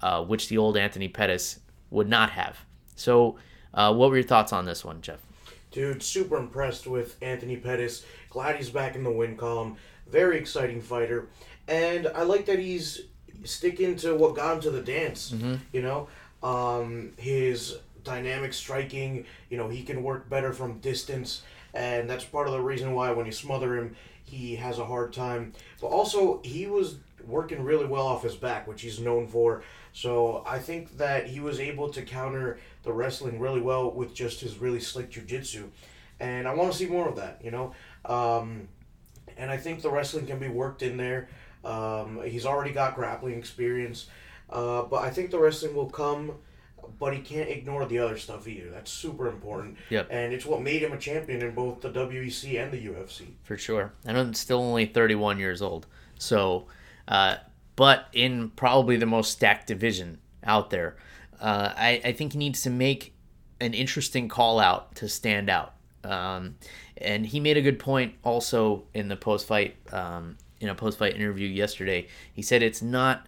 [0.00, 2.58] uh, which the old Anthony Pettis would not have.
[2.96, 3.36] So,
[3.74, 5.20] uh, what were your thoughts on this one, Jeff?
[5.70, 8.06] Dude, super impressed with Anthony Pettis.
[8.30, 9.76] Glad he's back in the win column.
[10.08, 11.28] Very exciting fighter.
[11.68, 13.02] And I like that he's
[13.44, 15.32] sticking to what got him to the dance.
[15.32, 15.56] Mm-hmm.
[15.72, 16.08] You know,
[16.42, 21.42] um, his dynamic striking, you know, he can work better from distance.
[21.74, 25.12] And that's part of the reason why when you smother him, he has a hard
[25.12, 25.52] time.
[25.80, 29.62] But also, he was working really well off his back, which he's known for.
[29.92, 34.40] So I think that he was able to counter the wrestling really well with just
[34.40, 35.70] his really slick jiu-jitsu.
[36.20, 37.72] And I want to see more of that, you know?
[38.04, 38.68] Um,
[39.36, 41.28] and I think the wrestling can be worked in there.
[41.64, 44.06] Um, he's already got grappling experience.
[44.48, 46.32] Uh, but I think the wrestling will come
[46.98, 48.70] but he can't ignore the other stuff either.
[48.70, 49.76] That's super important.
[49.90, 50.08] Yep.
[50.10, 53.26] And it's what made him a champion in both the WEC and the UFC.
[53.42, 53.92] For sure.
[54.04, 55.86] And I'm still only 31 years old.
[56.18, 56.66] So,
[57.08, 57.36] uh,
[57.76, 60.96] but in probably the most stacked division out there,
[61.40, 63.14] uh, I, I think he needs to make
[63.60, 65.74] an interesting call out to stand out.
[66.04, 66.56] Um,
[66.98, 70.98] and he made a good point also in the post fight, um, in a post
[70.98, 72.06] fight interview yesterday.
[72.32, 73.26] He said it's not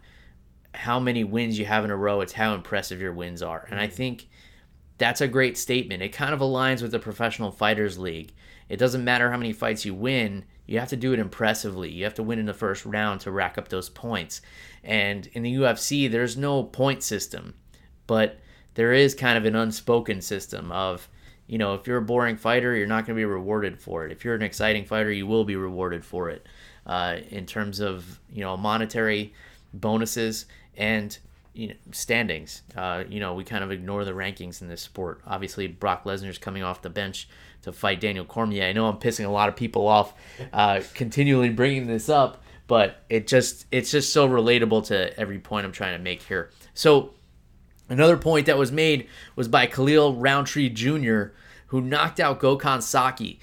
[0.78, 3.66] how many wins you have in a row, it's how impressive your wins are.
[3.68, 3.96] And I mm-hmm.
[3.96, 4.28] think
[4.96, 6.04] that's a great statement.
[6.04, 8.32] It kind of aligns with the Professional Fighters League.
[8.68, 11.90] It doesn't matter how many fights you win, you have to do it impressively.
[11.90, 14.40] You have to win in the first round to rack up those points.
[14.84, 17.54] And in the UFC, there's no point system,
[18.06, 18.38] but
[18.74, 21.08] there is kind of an unspoken system of,
[21.48, 24.12] you know, if you're a boring fighter, you're not going to be rewarded for it.
[24.12, 26.46] If you're an exciting fighter, you will be rewarded for it.
[26.86, 29.34] Uh, in terms of, you know, monetary
[29.74, 30.46] bonuses
[30.78, 31.18] and
[31.52, 32.62] you know, standings.
[32.76, 35.20] Uh, you know, we kind of ignore the rankings in this sport.
[35.26, 37.28] Obviously, Brock Lesnar's coming off the bench
[37.62, 38.64] to fight Daniel Cormier.
[38.64, 40.14] I know I'm pissing a lot of people off,
[40.52, 45.66] uh, continually bringing this up, but it just it's just so relatable to every point
[45.66, 46.50] I'm trying to make here.
[46.74, 47.14] So,
[47.88, 51.32] another point that was made was by Khalil Rountree Jr.,
[51.66, 53.40] who knocked out Gokhan Saki.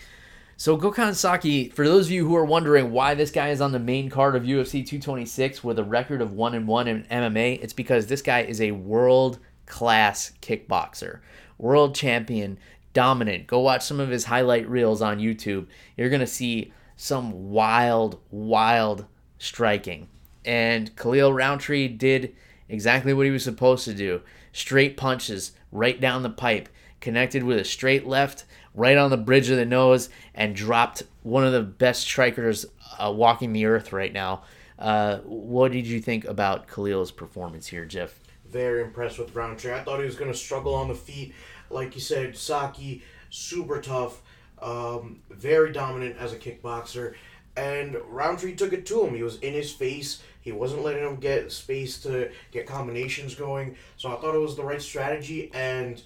[0.58, 3.74] So Gokhan Saki, for those of you who are wondering why this guy is on
[3.74, 7.62] the main card of UFC 226 with a record of one and one in MMA,
[7.62, 11.20] it's because this guy is a world class kickboxer,
[11.58, 12.58] world champion,
[12.94, 13.48] dominant.
[13.48, 15.68] Go watch some of his highlight reels on YouTube.
[15.98, 20.08] You're gonna see some wild, wild striking.
[20.46, 22.34] And Khalil Rountree did
[22.70, 24.22] exactly what he was supposed to do:
[24.54, 26.70] straight punches right down the pipe,
[27.02, 31.46] connected with a straight left right on the bridge of the nose and dropped one
[31.46, 32.66] of the best strikers
[33.00, 34.44] uh, walking the earth right now.
[34.78, 38.20] Uh, what did you think about Khalil's performance here, Jeff?
[38.50, 39.74] Very impressed with Rountree.
[39.74, 41.34] I thought he was going to struggle on the feet.
[41.70, 44.22] Like you said, Saki, super tough,
[44.62, 47.16] um, very dominant as a kickboxer.
[47.58, 49.16] And Rountree took it to him.
[49.16, 50.22] He was in his face.
[50.42, 53.78] He wasn't letting him get space to get combinations going.
[53.98, 55.50] So I thought it was the right strategy.
[55.54, 56.02] And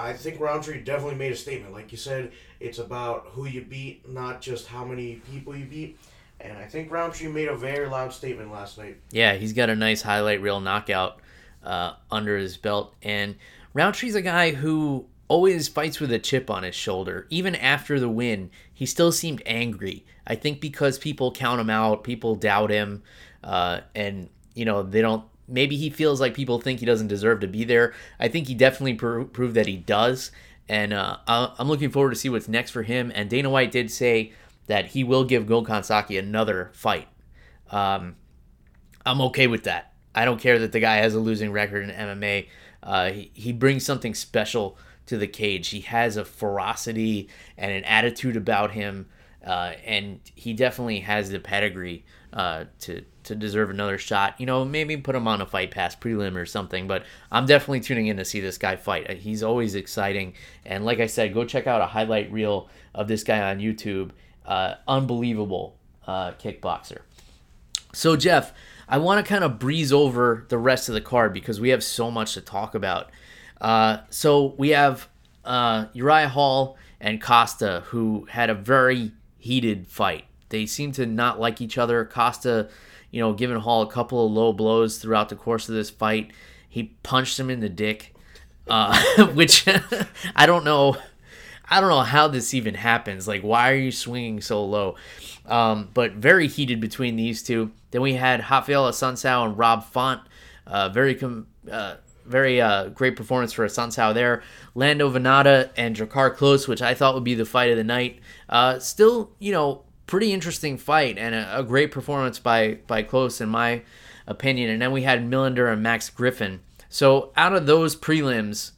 [0.00, 1.72] I think Rountree definitely made a statement.
[1.72, 5.98] Like you said, it's about who you beat, not just how many people you beat.
[6.40, 8.96] And I think Rountree made a very loud statement last night.
[9.10, 11.20] Yeah, he's got a nice highlight reel knockout
[11.62, 12.94] uh, under his belt.
[13.02, 13.36] And
[13.74, 17.26] Rountree's a guy who always fights with a chip on his shoulder.
[17.30, 20.04] Even after the win, he still seemed angry.
[20.26, 23.02] I think because people count him out, people doubt him,
[23.44, 25.24] uh, and you know they don't.
[25.50, 27.92] Maybe he feels like people think he doesn't deserve to be there.
[28.18, 30.30] I think he definitely pro- proved that he does,
[30.68, 33.10] and uh, I'm looking forward to see what's next for him.
[33.14, 34.32] And Dana White did say
[34.66, 37.08] that he will give Gokhan Saki another fight.
[37.70, 38.16] Um,
[39.04, 39.92] I'm okay with that.
[40.14, 42.48] I don't care that the guy has a losing record in MMA.
[42.82, 45.68] Uh, he, he brings something special to the cage.
[45.68, 49.08] He has a ferocity and an attitude about him,
[49.44, 54.34] uh, and he definitely has the pedigree uh, to to deserve another shot.
[54.38, 56.86] You know, maybe put him on a fight pass prelim or something.
[56.86, 59.10] But I'm definitely tuning in to see this guy fight.
[59.10, 63.08] Uh, he's always exciting, and like I said, go check out a highlight reel of
[63.08, 64.10] this guy on YouTube.
[64.44, 66.98] Uh, unbelievable uh, kickboxer.
[67.92, 68.52] So Jeff,
[68.88, 71.84] I want to kind of breeze over the rest of the card because we have
[71.84, 73.10] so much to talk about.
[73.60, 75.08] Uh, so we have
[75.44, 80.24] uh, Uriah Hall and Costa, who had a very heated fight.
[80.48, 82.04] They seem to not like each other.
[82.04, 82.68] Costa,
[83.10, 86.30] you know, giving Hall a couple of low blows throughout the course of this fight.
[86.68, 88.14] He punched him in the dick,
[88.68, 89.66] uh, which
[90.36, 90.96] I don't know.
[91.72, 93.28] I don't know how this even happens.
[93.28, 94.96] Like, why are you swinging so low?
[95.46, 97.70] Um, but very heated between these two.
[97.92, 100.20] Then we had Raphael Assunção and Rob Font.
[100.66, 101.96] Uh, very com- uh,
[102.26, 104.42] very uh, great performance for Assunção there.
[104.74, 108.20] Lando Vannata and Drakkar Klose, which I thought would be the fight of the night.
[108.48, 113.40] Uh, still, you know, pretty interesting fight and a, a, great performance by by Klose
[113.40, 113.82] in my
[114.26, 114.68] opinion.
[114.68, 116.60] And then we had Millender and Max Griffin.
[116.88, 118.72] So out of those prelims,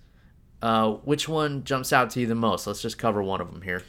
[0.61, 2.67] uh, which one jumps out to you the most?
[2.67, 3.83] Let's just cover one of them here.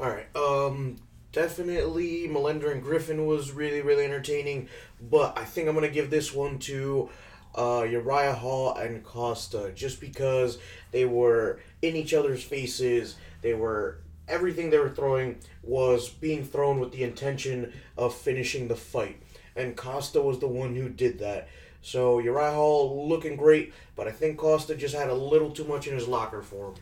[0.00, 0.26] All right.
[0.36, 0.96] Um,
[1.30, 4.68] definitely Millender and Griffin was really really entertaining,
[5.00, 7.08] but I think I'm gonna give this one to
[7.56, 10.58] uh, Uriah Hall and Costa just because
[10.90, 13.14] they were in each other's faces.
[13.40, 18.76] They were everything they were throwing was being thrown with the intention of finishing the
[18.76, 19.20] fight,
[19.54, 21.48] and Costa was the one who did that.
[21.82, 25.86] So Uriah Hall looking great, but I think Costa just had a little too much
[25.86, 26.74] in his locker for him.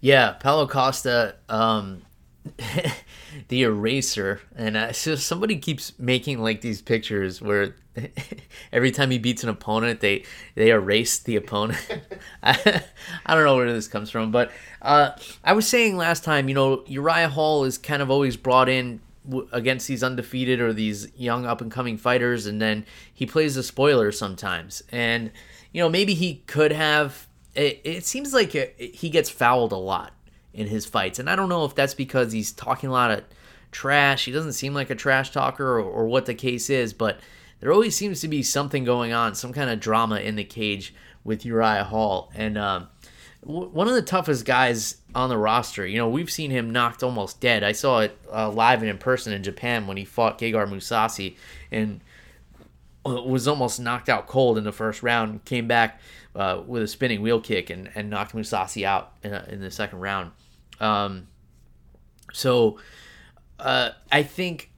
[0.00, 1.36] Yeah, Paulo Costa.
[1.48, 2.02] Um,
[3.48, 4.40] the eraser.
[4.54, 7.74] And uh, so somebody keeps making like these pictures where
[8.72, 11.78] every time he beats an opponent they they erase the opponent.
[12.42, 12.82] I,
[13.26, 14.50] I don't know where this comes from but
[14.82, 15.10] uh,
[15.44, 19.00] i was saying last time you know uriah hall is kind of always brought in
[19.28, 23.54] w- against these undefeated or these young up and coming fighters and then he plays
[23.54, 24.82] the spoiler sometimes.
[24.90, 25.30] And
[25.72, 29.76] you know maybe he could have it, it seems like it, he gets fouled a
[29.76, 30.12] lot
[30.54, 31.18] in his fights.
[31.18, 33.24] And I don't know if that's because he's talking a lot of
[33.72, 34.24] trash.
[34.24, 37.18] He doesn't seem like a trash talker or, or what the case is, but
[37.60, 40.94] there always seems to be something going on, some kind of drama in the cage
[41.24, 42.30] with Uriah Hall.
[42.34, 42.88] And um,
[43.42, 45.86] w- one of the toughest guys on the roster.
[45.86, 47.62] You know, we've seen him knocked almost dead.
[47.62, 51.36] I saw it uh, live and in person in Japan when he fought Gegard Mousasi
[51.70, 52.00] and
[53.04, 55.44] was almost knocked out cold in the first round.
[55.44, 56.00] Came back
[56.34, 60.00] uh, with a spinning wheel kick and, and knocked Mousasi out in, in the second
[60.00, 60.32] round.
[60.80, 61.28] Um,
[62.32, 62.78] so
[63.58, 64.70] uh, I think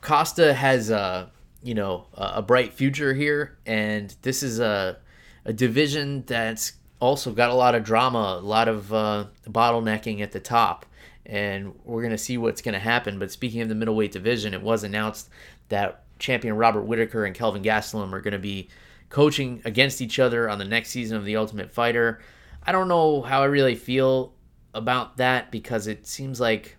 [0.00, 1.30] Costa has a
[1.62, 4.98] you know a bright future here, and this is a
[5.44, 10.32] a division that's also got a lot of drama, a lot of uh, bottlenecking at
[10.32, 10.86] the top,
[11.26, 13.18] and we're gonna see what's gonna happen.
[13.18, 15.30] But speaking of the middleweight division, it was announced
[15.68, 18.68] that champion Robert Whitaker and Kelvin Gastelum are gonna be
[19.08, 22.20] coaching against each other on the next season of The Ultimate Fighter.
[22.64, 24.32] I don't know how I really feel
[24.74, 26.76] about that because it seems like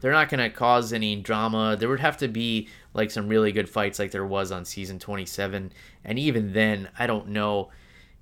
[0.00, 1.76] they're not going to cause any drama.
[1.78, 4.98] There would have to be like some really good fights like there was on season
[4.98, 5.72] 27.
[6.04, 7.70] And even then, I don't know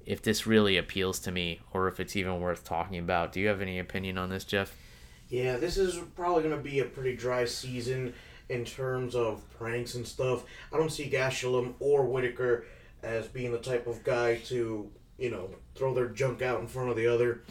[0.07, 3.33] if this really appeals to me or if it's even worth talking about.
[3.33, 4.77] Do you have any opinion on this, Jeff?
[5.29, 8.15] Yeah, this is probably going to be a pretty dry season
[8.49, 10.45] in terms of pranks and stuff.
[10.73, 12.67] I don't see Gastelum or Whitaker
[13.03, 16.91] as being the type of guy to, you know, throw their junk out in front
[16.91, 17.43] of the other.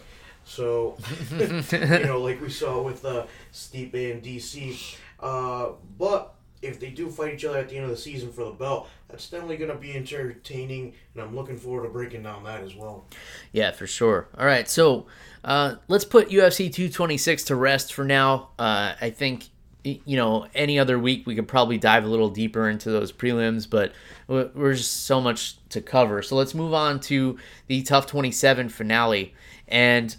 [0.46, 0.98] So,
[1.32, 4.96] you know, like we saw with uh, Stipe and DC.
[5.20, 8.46] Uh, but if they do fight each other at the end of the season for
[8.46, 12.44] the belt, that's definitely going to be entertaining, and I'm looking forward to breaking down
[12.44, 13.06] that as well.
[13.52, 14.28] Yeah, for sure.
[14.38, 15.08] All right, so
[15.44, 18.50] uh, let's put UFC 226 to rest for now.
[18.60, 19.50] Uh, I think
[19.84, 23.68] you know any other week we could probably dive a little deeper into those prelims,
[23.68, 23.94] but
[24.28, 26.22] we're just so much to cover.
[26.22, 27.38] So let's move on to
[27.68, 29.34] the TUF 27 finale,
[29.68, 30.16] and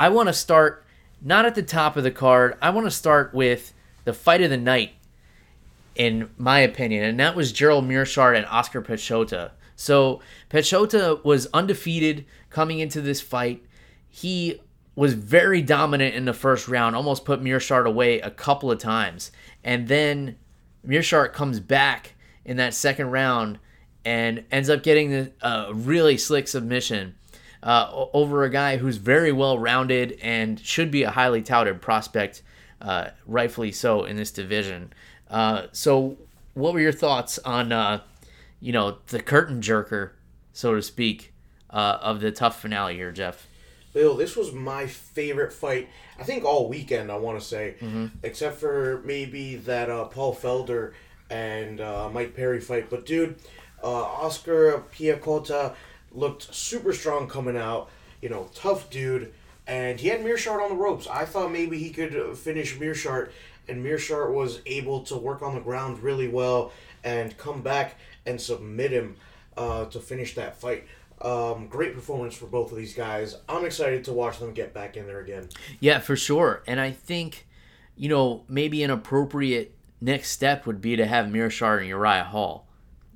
[0.00, 0.82] I want to start
[1.20, 2.56] not at the top of the card.
[2.62, 3.74] I want to start with
[4.04, 4.92] the fight of the night
[5.94, 9.50] in my opinion, and that was Gerald Meerschaert and Oscar Piechota.
[9.76, 13.62] So Piechota was undefeated coming into this fight.
[14.08, 14.62] He
[14.94, 19.30] was very dominant in the first round, almost put Meerschaert away a couple of times.
[19.62, 20.36] And then
[20.82, 22.14] Meerschaert comes back
[22.46, 23.58] in that second round
[24.06, 27.16] and ends up getting a really slick submission
[27.62, 32.42] uh, over a guy who's very well rounded and should be a highly touted prospect,
[32.80, 34.92] uh, rightfully so, in this division.
[35.28, 36.16] Uh, so,
[36.54, 38.00] what were your thoughts on, uh,
[38.60, 40.10] you know, the curtain jerker,
[40.52, 41.32] so to speak,
[41.68, 43.46] uh, of the TUF finale here, Jeff?
[43.92, 45.88] Bill, this was my favorite fight.
[46.18, 47.10] I think all weekend.
[47.10, 48.06] I want to say, mm-hmm.
[48.22, 50.92] except for maybe that uh, Paul Felder
[51.28, 52.88] and uh, Mike Perry fight.
[52.88, 53.36] But dude,
[53.82, 55.74] Oscar Piechota
[56.12, 57.90] looked super strong coming out.
[58.20, 59.32] You know, tough dude,
[59.66, 61.06] and he had Meerschaert on the ropes.
[61.06, 63.30] I thought maybe he could finish Meerschaert
[63.70, 66.72] and Meerschaert was able to work on the ground really well
[67.04, 67.96] and come back
[68.26, 69.16] and submit him
[69.56, 70.86] uh, to finish that fight.
[71.22, 73.36] Um, great performance for both of these guys.
[73.48, 75.48] I'm excited to watch them get back in there again.
[75.78, 76.62] Yeah, for sure.
[76.66, 77.46] And I think,
[77.96, 82.66] you know, maybe an appropriate next step would be to have Meerschaert and Uriah Hall.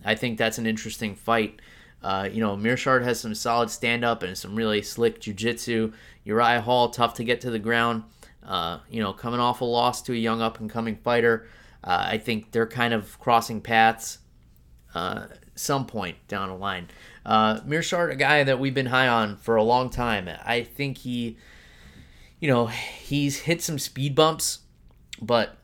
[0.05, 1.61] I think that's an interesting fight.
[2.05, 5.91] Uh, you know, Meerschaert has some solid stand up and some really slick jiu-jitsu.
[6.25, 8.05] Uriah Hall, tough to get to the ground.
[8.45, 11.49] Uh, you know, coming off a loss to a young up and coming fighter,
[11.83, 14.19] uh, I think they're kind of crossing paths
[14.95, 16.89] uh, some point down the line.
[17.25, 20.29] Uh, Meerschaert, a guy that we've been high on for a long time.
[20.45, 21.39] I think he,
[22.39, 24.59] you know, he's hit some speed bumps,
[25.23, 25.57] but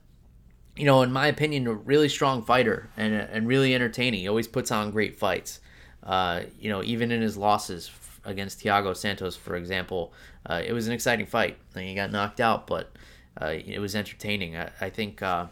[0.74, 4.20] you know, in my opinion, a really strong fighter and and really entertaining.
[4.20, 5.60] He always puts on great fights.
[6.02, 7.90] Uh, you know, even in his losses
[8.24, 10.12] against Thiago Santos, for example,
[10.46, 11.56] uh, it was an exciting fight.
[11.74, 12.90] Mean, he got knocked out, but
[13.40, 14.56] uh, it was entertaining.
[14.56, 15.46] I, I think uh,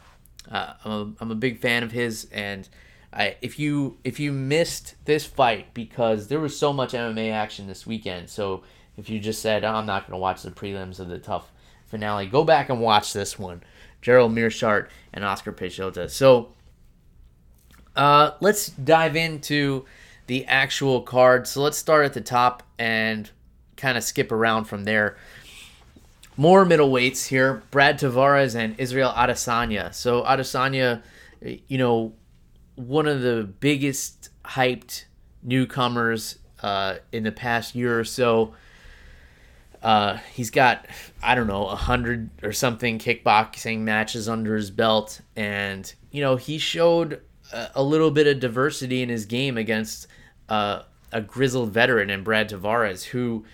[0.50, 2.68] uh, I'm, a, I'm a big fan of his, and
[3.12, 7.66] I, if you if you missed this fight because there was so much MMA action
[7.66, 8.62] this weekend, so
[8.96, 11.50] if you just said oh, I'm not going to watch the prelims of the TUF
[11.86, 13.62] finale, go back and watch this one.
[14.00, 16.08] Gerald Meerschaert and Oscar Piechota.
[16.08, 16.52] So
[17.96, 19.84] uh, let's dive into
[20.28, 21.48] the actual card.
[21.48, 23.28] So let's start at the top and
[23.76, 25.16] kind of skip around from there.
[26.36, 29.92] More middleweights here: Brad Tavares and Israel Adesanya.
[29.92, 31.02] So Adesanya,
[31.42, 32.12] you know,
[32.76, 35.06] one of the biggest hyped
[35.42, 38.54] newcomers uh, in the past year or so.
[39.82, 40.86] Uh, he's got
[41.22, 46.36] I don't know a hundred or something kickboxing matches under his belt, and you know
[46.36, 47.22] he showed
[47.52, 50.06] a, a little bit of diversity in his game against
[50.48, 50.82] uh,
[51.12, 53.44] a grizzled veteran in Brad Tavares, who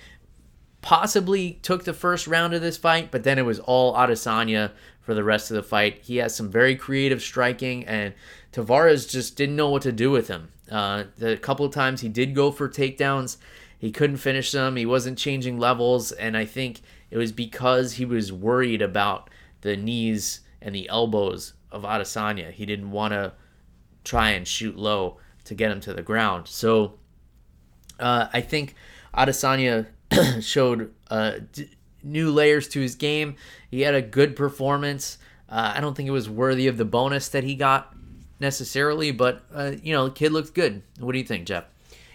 [0.82, 5.14] possibly took the first round of this fight, but then it was all Adesanya for
[5.14, 6.00] the rest of the fight.
[6.02, 8.14] He has some very creative striking, and
[8.52, 10.50] Tavares just didn't know what to do with him.
[10.70, 13.36] Uh, the couple times he did go for takedowns,
[13.78, 14.76] he couldn't finish them.
[14.76, 16.80] He wasn't changing levels, and I think
[17.10, 19.30] it was because he was worried about
[19.60, 22.50] the knees and the elbows of Adesanya.
[22.50, 23.32] He didn't want to
[24.04, 26.48] try and shoot low to get him to the ground.
[26.48, 26.94] So
[27.98, 28.74] uh, I think
[29.14, 29.86] Adesanya
[30.42, 31.70] showed uh, d-
[32.02, 33.36] new layers to his game.
[33.70, 35.18] He had a good performance.
[35.48, 37.94] Uh, I don't think it was worthy of the bonus that he got
[38.40, 40.82] necessarily, but uh, you know, the kid looks good.
[40.98, 41.64] What do you think, Jeff?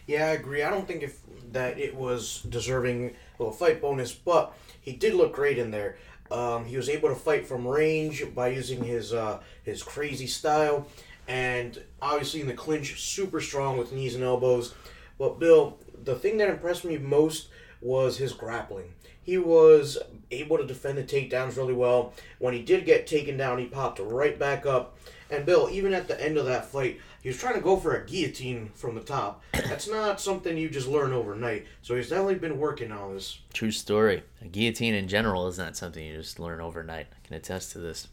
[0.07, 0.63] Yeah, I agree.
[0.63, 1.19] I don't think if
[1.51, 5.97] that it was deserving of a fight bonus, but he did look great in there.
[6.31, 10.87] Um, he was able to fight from range by using his uh, his crazy style,
[11.29, 14.73] and obviously in the clinch, super strong with knees and elbows.
[15.19, 17.49] But Bill, the thing that impressed me most
[17.81, 18.93] was his grappling.
[19.21, 19.99] He was
[20.31, 22.13] able to defend the takedowns really well.
[22.39, 24.97] When he did get taken down, he popped right back up.
[25.29, 27.95] And Bill, even at the end of that fight, he was trying to go for
[27.95, 29.43] a guillotine from the top.
[29.51, 31.65] That's not something you just learn overnight.
[31.81, 33.39] So he's definitely been working on this.
[33.53, 34.23] True story.
[34.41, 37.07] A guillotine in general is not something you just learn overnight.
[37.11, 38.07] I can attest to this.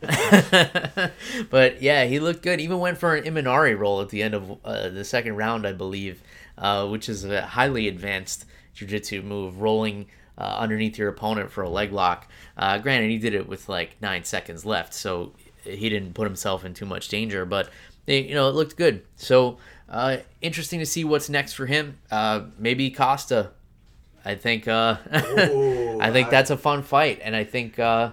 [1.50, 2.60] but yeah, he looked good.
[2.60, 5.72] Even went for an Imanari roll at the end of uh, the second round, I
[5.72, 6.22] believe,
[6.58, 8.44] uh, which is a highly advanced
[8.74, 10.06] jiu-jitsu move, rolling
[10.36, 12.28] uh, underneath your opponent for a leg lock.
[12.56, 15.32] Uh, granted, he did it with like nine seconds left, so
[15.64, 17.68] he didn't put himself in too much danger, but
[18.10, 19.02] they, you know it looked good.
[19.14, 19.58] So
[19.88, 21.98] uh, interesting to see what's next for him.
[22.10, 23.52] Uh, maybe Costa.
[24.24, 28.10] I think uh, Ooh, I think that's a fun fight, and I think uh,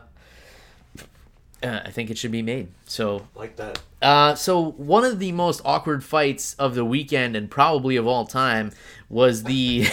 [1.64, 2.68] uh, I think it should be made.
[2.86, 3.82] So like that.
[4.04, 8.28] uh, so one of the most awkward fights of the weekend and probably of all
[8.28, 8.74] time
[9.10, 9.88] was the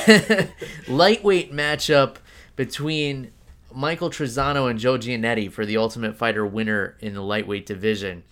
[0.87, 2.17] lightweight matchup
[2.57, 3.33] between
[3.73, 8.23] Michael Trizano and Joe Giannetti for the Ultimate Fighter winner in the lightweight division.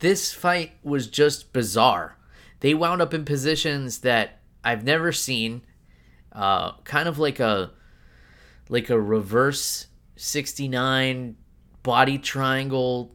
[0.00, 2.16] This fight was just bizarre.
[2.60, 5.62] They wound up in positions that I've never seen,
[6.32, 7.70] uh, kind of like a
[8.68, 9.86] like a reverse
[10.16, 11.36] 69
[11.82, 13.14] body triangle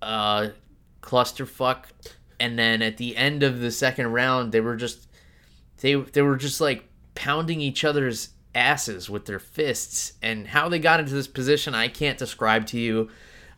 [0.00, 0.48] uh,
[1.00, 1.84] clusterfuck.
[2.38, 5.08] And then at the end of the second round, they were just
[5.80, 10.14] they they were just like pounding each other's asses with their fists.
[10.22, 13.10] And how they got into this position, I can't describe to you.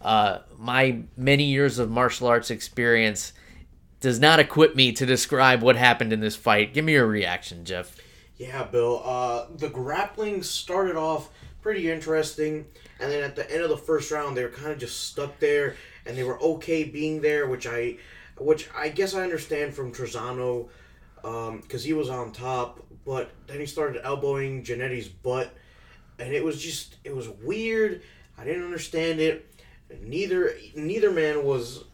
[0.05, 3.33] Uh, my many years of martial arts experience
[4.01, 6.75] does not equip me to describe what happened in this fight.
[6.75, 7.97] Give me your reaction, Jeff.
[8.37, 9.01] Yeah, Bill.
[9.03, 11.31] Uh, the grappling started off
[11.63, 12.67] pretty interesting,
[13.01, 15.39] and then at the end of the first round, they were kind of just stuck
[15.39, 17.97] there, and they were okay being there, which I,
[18.37, 20.69] which I guess I understand from Trizano,
[21.23, 25.55] because he was on top, but then he started elbowing Giannetti's butt,
[26.19, 28.03] and it was just it was weird.
[28.37, 29.54] I didn't understand it.
[30.03, 31.85] Neither neither man was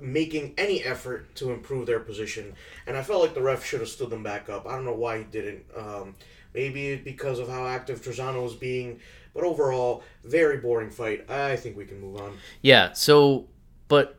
[0.00, 2.54] making any effort to improve their position,
[2.86, 4.66] and I felt like the ref should have stood them back up.
[4.66, 5.64] I don't know why he didn't.
[5.76, 6.14] Um,
[6.54, 9.00] maybe because of how active Trizano was being,
[9.34, 11.30] but overall, very boring fight.
[11.30, 12.36] I think we can move on.
[12.62, 13.48] Yeah, so
[13.88, 14.18] but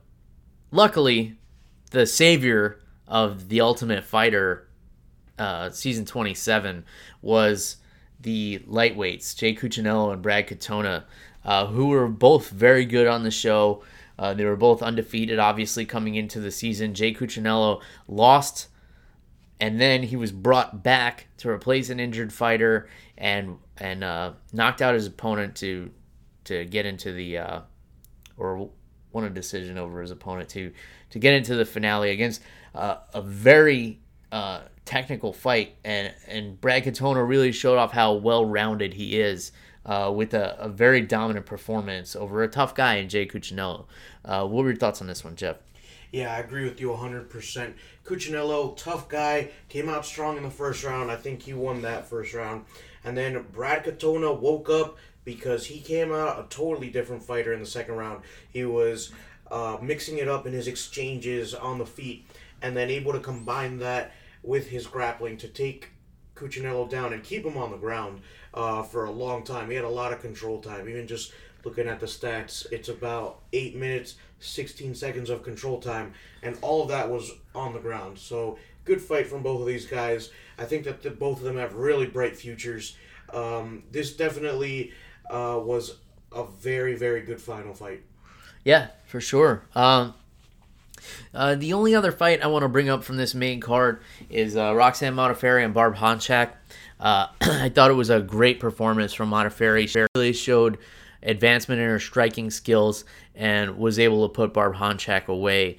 [0.72, 1.38] luckily
[1.91, 4.68] the savior of the Ultimate Fighter
[5.38, 6.86] uh, season 27
[7.22, 7.78] was
[8.20, 11.05] the lightweights, Jay Cucciniello and Brad Katona,
[11.44, 13.84] uh, who were both very good on the show.
[14.18, 16.94] Uh, they were both undefeated, obviously, coming into the season.
[16.94, 18.68] Jay Cucciniello lost,
[19.60, 24.82] and then he was brought back to replace an injured fighter and and uh, knocked
[24.82, 25.92] out his opponent to
[26.46, 27.62] to get into the uh,
[28.38, 28.70] or
[29.12, 30.72] won a decision over his opponent to
[31.12, 32.42] to get into the finale against
[32.76, 34.00] uh, a very
[34.32, 39.52] uh, technical fight, and and Brad Katona really showed off how well rounded he is.
[39.86, 43.86] Uh, with a, a very dominant performance over a tough guy in Jay Cucciniello.
[44.26, 45.56] Uh, what were your thoughts on this one, Jeff?
[46.12, 47.74] Yeah, I agree with you 100%.
[48.04, 51.12] Cucciniello, tough guy, came out strong in the first round.
[51.12, 52.66] I think he won that first round.
[53.04, 57.60] And then Brad Katona woke up because he came out a totally different fighter in
[57.60, 58.24] the second round.
[58.52, 59.12] He was
[59.52, 62.26] uh, mixing it up in his exchanges on the feet
[62.62, 64.12] and then able to combine that
[64.42, 65.90] with his grappling to take
[66.36, 68.22] Cucciniello down and keep him on the ground
[68.60, 69.70] uh, for a long time.
[69.70, 70.89] He had a lot of control time.
[70.89, 71.32] Even just
[71.64, 76.82] looking at the stats, it's about eight minutes, 16 seconds of control time, and all
[76.84, 78.20] of that was on the ground.
[78.20, 80.32] So good fight from both of these guys.
[80.57, 82.97] I think that the, both of them have really bright futures.
[83.34, 84.91] Um, this definitely
[85.30, 85.95] uh, was
[86.34, 88.03] a very, very good final fight.
[88.66, 89.64] Yeah, for sure.
[89.74, 90.14] Um,
[91.34, 94.57] uh, the only other fight I want to bring up from this main card is
[94.57, 96.51] uh, Roxanne Modafferi and Barb Honchak.
[97.00, 99.88] Uh, I thought it was a great performance from Modafferi.
[99.88, 100.78] She really showed
[101.24, 105.78] advancement in her striking skills and was able to put Barb Honchak away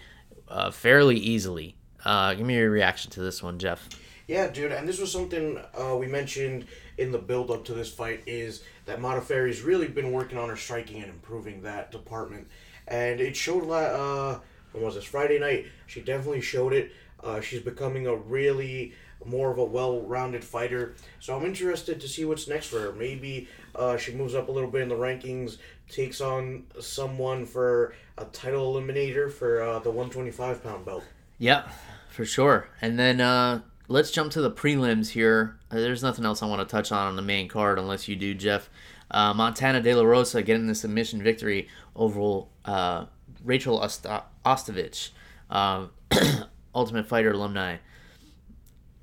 [0.49, 1.77] uh, fairly easily.
[2.05, 3.89] Uh, give me your reaction to this one, Jeff.
[4.27, 6.67] Yeah, dude, and this was something uh, we mentioned
[6.99, 10.57] in the build up to this fight is that Modafferi's really been working on her
[10.57, 12.47] striking and improving that department,
[12.87, 13.69] and it showed.
[13.69, 14.39] Uh,
[14.73, 15.67] when was this Friday night?
[15.87, 16.93] She definitely showed it.
[17.23, 18.95] Uh, she's becoming a really
[19.25, 20.95] more of a well-rounded fighter.
[21.19, 22.93] So I'm interested to see what's next for her.
[22.93, 25.59] Maybe uh, she moves up a little bit in the rankings,
[25.89, 31.05] takes on someone for a title eliminator for uh, the 125 pound belt.
[31.39, 31.69] Yeah,
[32.11, 32.69] for sure.
[32.81, 35.57] And then uh, let's jump to the prelims here.
[35.71, 38.35] There's nothing else I want to touch on on the main card unless you do,
[38.35, 38.69] Jeff.
[39.11, 43.07] Uh, Montana De La Rosa getting the submission victory over uh,
[43.45, 45.11] Rachel Osta- Ostovich,
[45.51, 45.87] uh,
[46.75, 47.77] Ultimate Fighter alumni.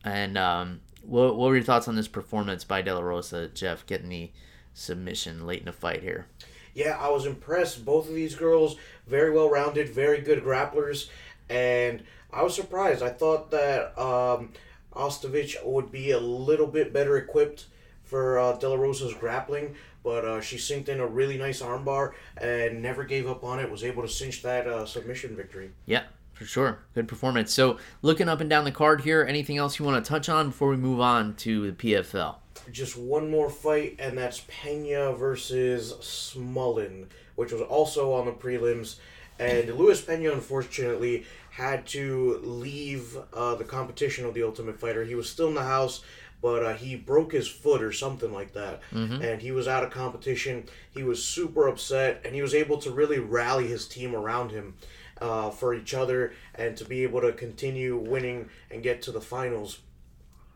[0.08, 3.86] And um, what, what were your thoughts on this performance by De La Rosa, Jeff,
[3.86, 4.32] getting the
[4.74, 6.28] submission late in the fight here?
[6.74, 7.84] Yeah, I was impressed.
[7.84, 11.10] Both of these girls, very well rounded, very good grapplers,
[11.50, 13.04] and I was surprised.
[13.04, 14.54] I thought that um,
[14.94, 17.66] Ostovich would be a little bit better equipped
[18.04, 22.14] for uh, De La Rosa's grappling, but uh, she synced in a really nice armbar
[22.38, 23.70] and never gave up on it.
[23.70, 25.72] Was able to cinch that uh, submission victory.
[25.86, 26.04] Yeah,
[26.38, 26.80] for sure.
[26.94, 27.52] Good performance.
[27.52, 30.50] So, looking up and down the card here, anything else you want to touch on
[30.50, 32.36] before we move on to the PFL?
[32.72, 37.08] Just one more fight, and that's Pena versus Smullen.
[37.36, 38.98] which was also on the prelims.
[39.40, 45.04] And Luis Pena, unfortunately, had to leave uh, the competition of the Ultimate Fighter.
[45.06, 46.02] He was still in the house,
[46.42, 48.82] but uh, he broke his foot or something like that.
[49.24, 50.66] And he was out of competition.
[50.92, 54.76] He was super upset, and he was able to really rally his team around him
[55.22, 59.22] uh, for each other and to be able to continue winning and get to the
[59.22, 59.80] finals.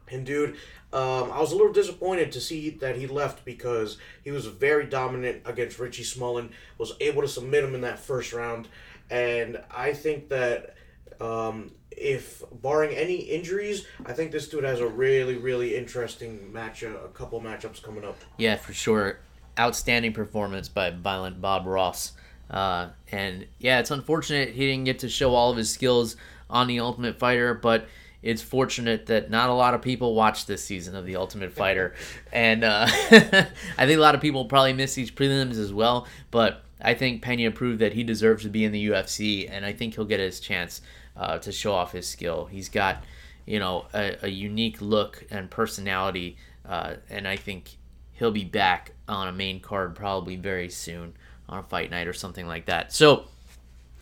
[0.10, 0.58] And dude,
[0.94, 4.86] um, I was a little disappointed to see that he left because he was very
[4.86, 6.50] dominant against Richie Smullen.
[6.78, 8.68] Was able to submit him in that first round,
[9.10, 10.76] and I think that
[11.22, 16.84] um, if barring any injuries, I think this dude has a really really interesting match.
[16.84, 18.18] A couple matchups coming up.
[18.38, 19.20] Yeah, for sure.
[19.58, 22.14] Outstanding performance by Violent Bob Ross.
[22.52, 26.18] Uh, and yeah, it's unfortunate he didn't get to show all of his skills
[26.50, 27.88] on The Ultimate Fighter, but
[28.22, 31.96] it's fortunate that not a lot of people watched this season of The Ultimate Fighter.
[32.34, 36.64] and uh, I think a lot of people probably missed these prelims as well, but
[36.82, 39.96] I think Pena proved that he deserves to be in the UFC, and I think
[39.96, 40.82] he'll get his chance
[41.16, 42.46] uh, to show off his skill.
[42.46, 43.04] He's got,
[43.46, 46.38] you know, a, a unique look and personality,
[46.68, 47.78] uh, and I think
[48.14, 51.14] he'll be back on a main card probably very soon
[51.52, 52.94] on fight night or something like that.
[52.94, 53.26] So,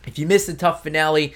[0.06, 1.34] if you missed the TUF finale,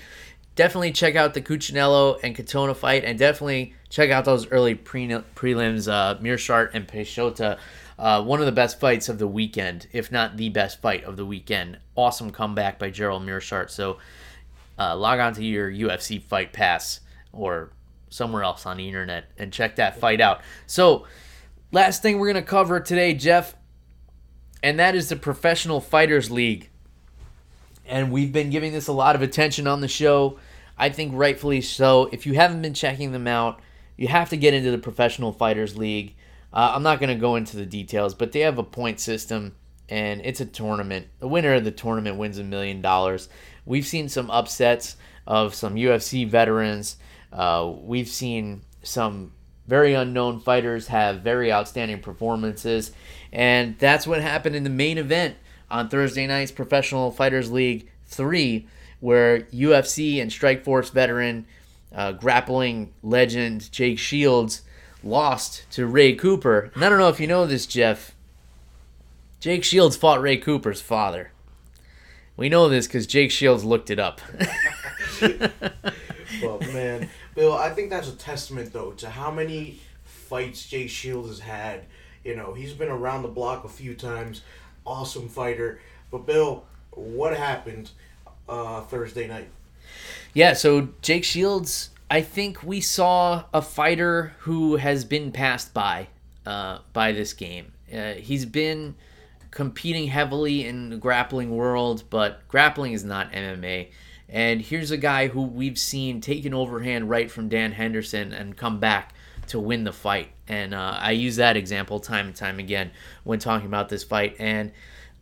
[0.57, 5.09] definitely check out the Cucciniello and Katona fight, and definitely check out those early pre-
[5.09, 7.59] prelims, uh, Meerschaert and Piechota.
[7.99, 11.17] Uh, one of the best fights of the weekend, if not the best fight of
[11.17, 11.79] the weekend.
[11.95, 13.71] Awesome comeback by Gerald Meerschaert.
[13.71, 13.99] So
[14.79, 17.01] uh, log on to your UFC Fight Pass
[17.33, 17.71] or
[18.09, 20.41] somewhere else on the internet and check that fight out.
[20.67, 21.07] So,
[21.73, 23.55] last thing we're going to cover today, Jeff,
[24.65, 26.71] and that is the Professional Fighters League.
[27.85, 30.39] And we've been giving this a lot of attention on the show.
[30.79, 32.09] I think rightfully so.
[32.13, 33.61] If you haven't been checking them out,
[33.99, 36.15] you have to get into the Professional Fighters League.
[36.51, 39.55] Uh, I'm not going to go into the details, but they have a point system
[39.91, 41.09] and it's a tournament.
[41.19, 43.29] The winner of the tournament wins a million dollars.
[43.67, 44.97] We've seen some upsets
[45.27, 46.97] of some UFC veterans.
[47.31, 49.33] Uh, we've seen some
[49.67, 52.93] very unknown fighters have very outstanding performances,
[53.35, 55.37] and that's what happened in the main event
[55.71, 58.67] on Thursday night's Professional Fighters League 3,
[59.01, 61.47] where UFC and Strikeforce veteran,
[61.93, 64.63] uh, grappling legend Jake Shields
[65.03, 66.71] lost to Ray Cooper.
[66.75, 68.15] And I don't know if you know this, Jeff.
[69.41, 71.33] Jake Shields fought Ray Cooper's father.
[72.37, 74.21] We know this because Jake Shields looked it up.
[76.43, 81.29] well, man, Bill, I think that's a testament though to how many fights Jake Shields
[81.29, 81.85] has had.
[82.25, 84.43] You know, he's been around the block a few times.
[84.87, 85.81] Awesome fighter.
[86.11, 87.91] But Bill, what happened
[88.49, 89.49] uh, Thursday night?
[90.33, 96.09] Yeah, so Jake Shields, I think we saw a fighter who has been passed by
[96.47, 97.73] uh, by this game.
[97.93, 98.95] Uh, he's been
[99.51, 103.89] competing heavily in the grappling world, but grappling is not MMA.
[104.29, 108.57] And here's a guy who we've seen take an overhand right from Dan Henderson and
[108.57, 109.14] come back
[109.49, 110.31] to win the fight.
[110.49, 112.91] And uh, I use that example time and time again
[113.25, 114.37] when talking about this fight.
[114.39, 114.73] And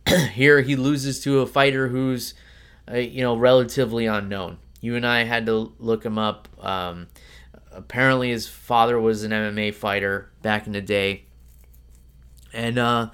[0.31, 2.33] here he loses to a fighter who's,
[2.91, 4.57] uh, you know, relatively unknown.
[4.81, 6.47] You and I had to look him up.
[6.59, 7.07] Um,
[7.71, 11.25] apparently, his father was an MMA fighter back in the day.
[12.51, 13.09] And, uh,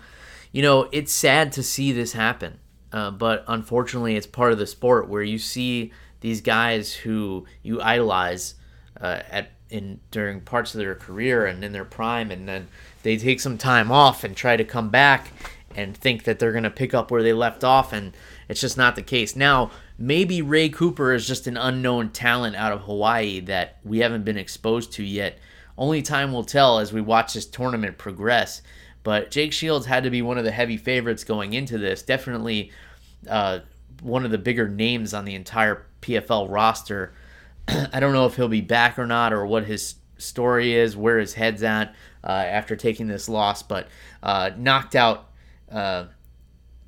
[0.51, 2.59] you know, it's sad to see this happen.
[2.91, 5.91] Uh, but unfortunately, it's part of the sport where you see
[6.21, 8.55] these guys who you idolize
[8.99, 12.67] uh, at in during parts of their career and in their prime, and then
[13.03, 15.31] they take some time off and try to come back
[15.75, 18.15] and think that they're gonna pick up where they left off, and
[18.47, 19.35] it's just not the case.
[19.35, 24.25] Now, maybe Ray Cooper is just an unknown talent out of Hawaii that we haven't
[24.25, 25.37] been exposed to yet.
[25.77, 28.61] Only time will tell as we watch this tournament progress.
[29.03, 32.01] But Jake Shields had to be one of the heavy favorites going into this.
[32.01, 32.71] Definitely
[33.29, 33.59] uh,
[34.01, 37.13] one of the bigger names on the entire PFL roster.
[37.93, 41.19] I don't know if he'll be back or not, or what his story is, where
[41.19, 43.87] his head's at uh, after taking this loss, but
[44.23, 45.29] uh, knocked out,
[45.71, 46.05] uh,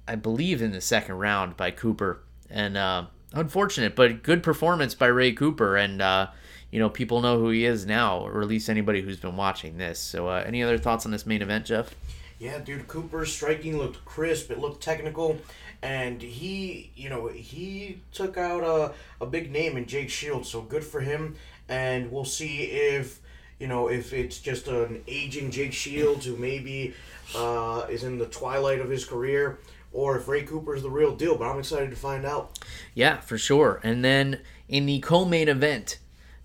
[0.08, 2.24] I believe, in the second round by Cooper.
[2.50, 5.78] And uh, unfortunate, but good performance by Ray Cooper.
[5.78, 6.28] And, uh,
[6.72, 9.78] you know, people know who he is now, or at least anybody who's been watching
[9.78, 10.00] this.
[10.00, 11.96] So, uh, any other thoughts on this main event, Jeff?
[12.40, 14.50] Yeah, dude, Cooper's striking looked crisp.
[14.50, 15.38] It looked technical,
[15.82, 20.50] and he, you know, he took out a, a big name in Jake Shields.
[20.50, 21.36] So good for him.
[21.68, 23.20] And we'll see if,
[23.60, 26.94] you know, if it's just an aging Jake Shields who maybe
[27.36, 29.60] uh, is in the twilight of his career,
[29.94, 31.38] or if Ray Cooper is the real deal.
[31.38, 32.60] But I'm excited to find out.
[32.94, 33.80] Yeah, for sure.
[33.84, 35.98] And then in the co-main event,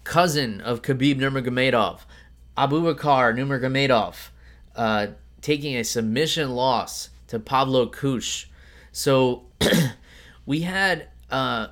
[0.05, 2.01] cousin of Khabib Nurmagomedov,
[2.57, 4.28] Abubakar Nurmagomedov,
[4.74, 5.09] uh,
[5.43, 8.47] taking a submission loss to Pavlo Kusch.
[8.97, 9.44] So
[10.47, 11.66] we had, uh,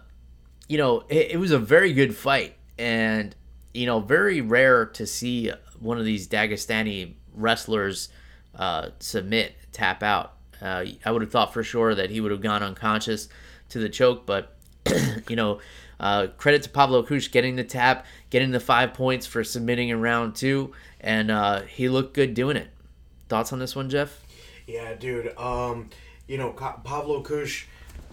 [0.69, 3.35] you know, it, it was a very good fight, and
[3.73, 5.51] you know, very rare to see
[5.81, 8.11] one of these Dagestani wrestlers
[8.55, 10.35] uh, submit, tap out.
[10.61, 13.31] Uh, I would have thought for sure that he would have gone unconscious
[13.71, 14.55] to the choke, but
[15.31, 15.61] you know,
[15.99, 20.03] uh, credit to Pavlo Kusch getting the tap, getting the five points for submitting in
[20.03, 22.69] round two, and uh, he looked good doing it.
[23.31, 24.21] Thoughts on this one, Jeff?
[24.67, 25.37] Yeah, dude.
[25.39, 25.89] Um,
[26.27, 27.65] you know, Pavlo Kusch,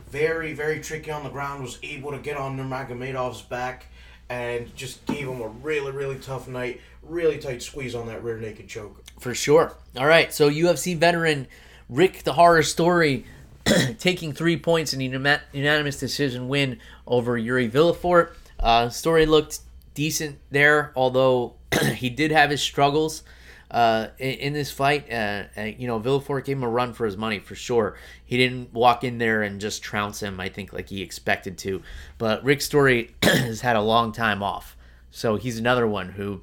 [0.09, 3.86] very, very tricky on the ground, was able to get on Nurmagomedov's back
[4.30, 6.82] and just gave him a really, really tough night.
[7.03, 9.03] Really tight squeeze on that rear naked choke.
[9.20, 9.74] For sure.
[9.97, 11.47] All right, so UFC veteran
[11.89, 13.26] Rick the Horror Story
[13.99, 18.34] taking three points in a unanimous decision win over Yuri Villefort.
[18.59, 19.59] Uh, story looked
[19.93, 21.55] decent there, although
[21.95, 23.24] he did have his struggles
[23.72, 25.11] uh, in, in, this fight.
[25.11, 25.43] Uh,
[25.78, 27.95] you know, Villefort gave him a run for his money for sure.
[28.26, 31.82] He didn't walk in there and just trounce him, I think, like he expected to.
[32.17, 34.76] But Rick Story has had a long time off.
[35.09, 36.41] So he's another one who,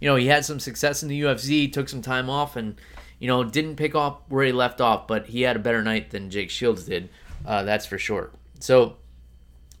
[0.00, 2.76] you know, he had some success in the UFC, took some time off, and,
[3.18, 6.10] you know, didn't pick up where he left off, but he had a better night
[6.10, 7.08] than Jake Shields did.
[7.44, 8.30] Uh, that's for sure.
[8.60, 8.96] So,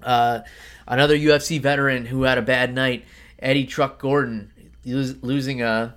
[0.02, 0.40] uh,
[0.86, 3.04] another UFC veteran who had a bad night,
[3.38, 4.52] Eddie Truck Gordon,
[4.84, 5.94] losing a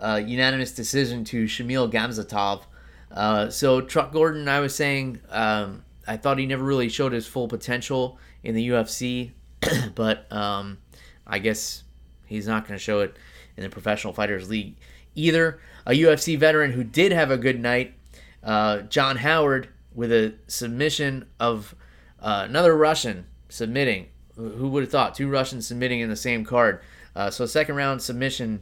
[0.00, 2.62] uh, unanimous decision to Shamil Gamzatov.
[3.10, 7.26] Uh, so Truck Gordon, I was saying, um, I thought he never really showed his
[7.26, 9.32] full potential in the UFC,
[9.94, 10.78] but um,
[11.26, 11.84] I guess
[12.26, 13.16] he's not going to show it
[13.56, 14.76] in the Professional Fighters League
[15.14, 15.60] either.
[15.86, 17.94] A UFC veteran who did have a good night,
[18.42, 21.74] uh, John Howard, with a submission of
[22.20, 24.08] uh, another Russian submitting.
[24.36, 26.80] Who would have thought two Russians submitting in the same card?
[27.14, 28.60] Uh, so second round submission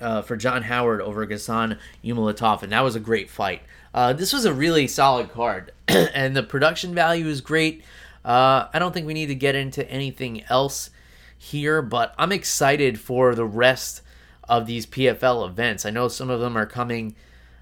[0.00, 3.62] uh, for John Howard over Ghassan Umalatov, and that was a great fight.
[3.94, 7.84] Uh, this was a really solid card, and the production value is great.
[8.24, 10.90] Uh, I don't think we need to get into anything else
[11.36, 14.02] here, but I'm excited for the rest
[14.48, 15.84] of these PFL events.
[15.84, 17.14] I know some of them are coming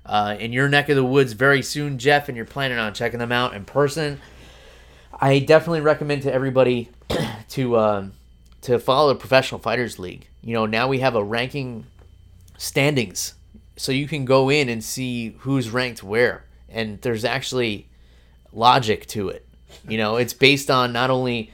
[0.05, 3.19] uh, in your neck of the woods very soon, Jeff, and you're planning on checking
[3.19, 4.21] them out in person.
[5.19, 6.91] I definitely recommend to everybody
[7.51, 8.13] to um,
[8.63, 10.27] to follow the Professional Fighters League.
[10.43, 11.87] You know, now we have a ranking
[12.61, 13.35] standings.
[13.77, 16.45] So you can go in and see who's ranked where.
[16.69, 17.89] And there's actually
[18.53, 19.47] logic to it.
[19.89, 21.53] You know, it's based on not only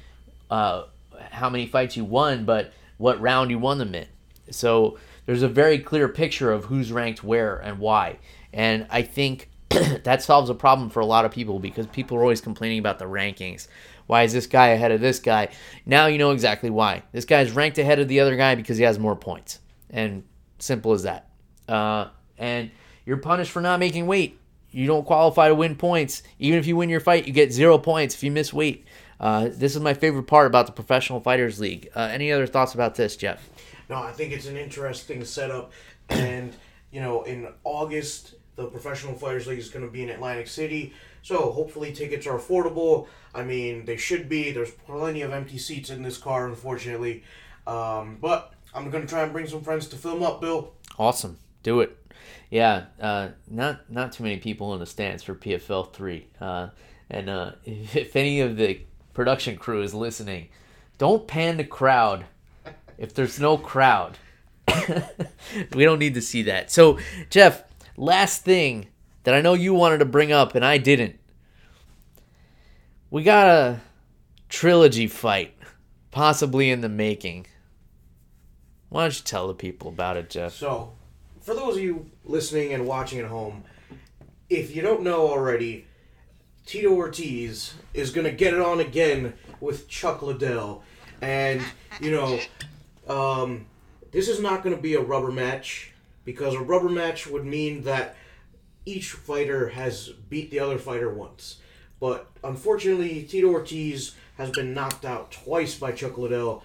[0.51, 0.85] uh,
[1.31, 4.07] how many fights you won, but what round you won them in.
[4.51, 8.19] So there's a very clear picture of who's ranked where and why.
[8.53, 12.23] And I think that solves a problem for a lot of people because people are
[12.23, 13.69] always complaining about the rankings.
[14.09, 15.51] Why is this guy ahead of this guy?
[15.85, 17.05] Now you know exactly why.
[17.13, 19.61] This guy's ranked ahead of the other guy because he has more points.
[19.91, 20.25] And
[20.59, 21.29] Simple as that.
[21.69, 22.71] Uh, and
[23.05, 24.39] you're punished for not making weight.
[24.71, 26.23] You don't qualify to win points.
[26.39, 28.87] Even if you win your fight, you get zero points if you miss weight.
[29.19, 31.89] Uh, this is my favorite part about the Professional Fighters League.
[31.97, 33.49] Uh, any other thoughts about this, Jeff?
[33.89, 35.73] No, I think it's an interesting setup.
[36.11, 36.53] And,
[36.91, 40.93] you know, in August, the Professional Fighters League is going to be in Atlantic City.
[41.23, 43.07] So hopefully tickets are affordable.
[43.35, 44.53] I mean, they should be.
[44.53, 47.25] There's plenty of empty seats in this car, unfortunately.
[47.67, 50.75] Um, but I'm gonna try and bring some friends to film up, Bill.
[50.99, 51.97] Awesome, do it.
[52.51, 56.27] Yeah, uh, not not too many people in the stands for PFL three.
[56.41, 56.69] Uh,
[57.11, 58.81] and uh, if any of the
[59.15, 60.49] production crew is listening,
[60.99, 62.27] don't pan the crowd
[62.99, 64.19] if there's no crowd.
[65.75, 66.71] we don't need to see that.
[66.71, 66.99] So,
[67.31, 67.63] Jeff,
[67.97, 68.89] last thing
[69.23, 71.19] that I know you wanted to bring up and I didn't.
[73.11, 73.81] We got a
[74.49, 75.57] trilogy fight,
[76.11, 77.47] possibly in the making.
[78.89, 80.55] Why don't you tell the people about it, Jeff?
[80.55, 80.93] So,
[81.41, 83.65] for those of you listening and watching at home,
[84.49, 85.87] if you don't know already,
[86.67, 90.83] Tito Ortiz is going to get it on again with Chuck Liddell.
[91.21, 91.63] And,
[92.01, 92.39] you know,
[93.09, 93.67] um,
[94.13, 95.93] this is not going to be a rubber match
[96.25, 98.17] because a rubber match would mean that
[98.85, 101.59] each fighter has beat the other fighter once.
[101.99, 106.63] But unfortunately, Tito Ortiz has been knocked out twice by Chuck Liddell.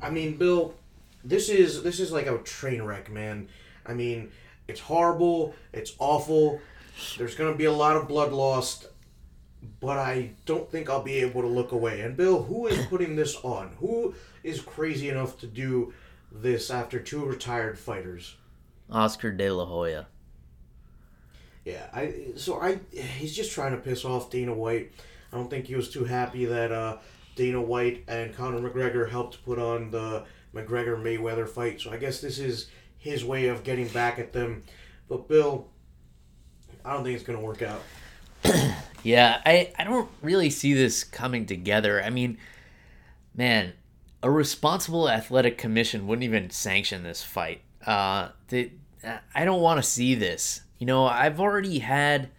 [0.00, 0.74] I mean, Bill,
[1.24, 3.48] this is this is like a train wreck, man.
[3.86, 4.30] I mean,
[4.68, 5.54] it's horrible.
[5.72, 6.60] It's awful.
[7.18, 8.86] There's gonna be a lot of blood lost,
[9.80, 12.02] but I don't think I'll be able to look away.
[12.02, 13.74] And Bill, who is putting this on?
[13.80, 15.92] Who is crazy enough to do
[16.30, 18.36] this after two retired fighters?
[18.90, 20.06] Oscar De La Hoya.
[21.64, 24.92] Yeah, I so I he's just trying to piss off Dana White.
[25.32, 26.98] I don't think he was too happy that uh,
[27.34, 30.24] Dana White and Conor McGregor helped put on the
[30.54, 31.80] McGregor Mayweather fight.
[31.80, 34.62] So I guess this is his way of getting back at them.
[35.08, 35.68] But Bill,
[36.84, 37.82] I don't think it's going to work out.
[39.04, 42.02] Yeah, I, I don't really see this coming together.
[42.02, 42.38] I mean,
[43.34, 43.74] man,
[44.22, 47.60] a responsible athletic commission wouldn't even sanction this fight.
[47.86, 48.72] Uh, the,
[49.34, 50.62] I don't want to see this.
[50.78, 52.30] You know, I've already had,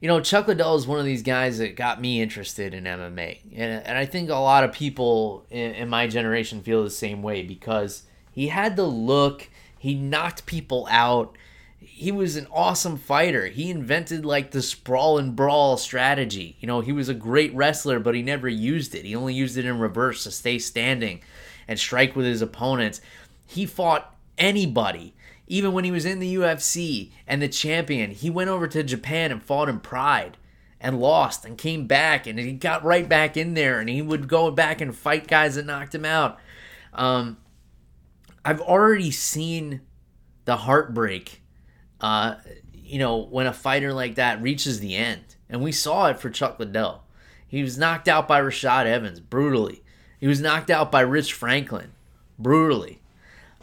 [0.00, 3.38] you know, Chuck Liddell is one of these guys that got me interested in MMA.
[3.54, 7.22] And, and I think a lot of people in, in my generation feel the same
[7.22, 11.36] way because he had the look, he knocked people out
[11.88, 13.46] he was an awesome fighter.
[13.46, 16.56] He invented like the sprawl and brawl strategy.
[16.60, 19.04] You know, he was a great wrestler, but he never used it.
[19.06, 21.22] He only used it in reverse to stay standing
[21.66, 23.00] and strike with his opponents.
[23.46, 25.14] He fought anybody.
[25.46, 29.30] Even when he was in the UFC and the champion, he went over to Japan
[29.30, 30.36] and fought in Pride
[30.80, 34.28] and lost and came back and he got right back in there and he would
[34.28, 36.38] go back and fight guys that knocked him out.
[36.92, 37.38] Um,
[38.44, 39.82] I've already seen
[40.44, 41.42] the heartbreak
[42.00, 42.36] uh,
[42.86, 45.36] you know, when a fighter like that reaches the end.
[45.48, 47.04] And we saw it for Chuck Liddell.
[47.46, 49.82] He was knocked out by Rashad Evans brutally.
[50.18, 51.92] He was knocked out by Rich Franklin
[52.38, 53.00] brutally.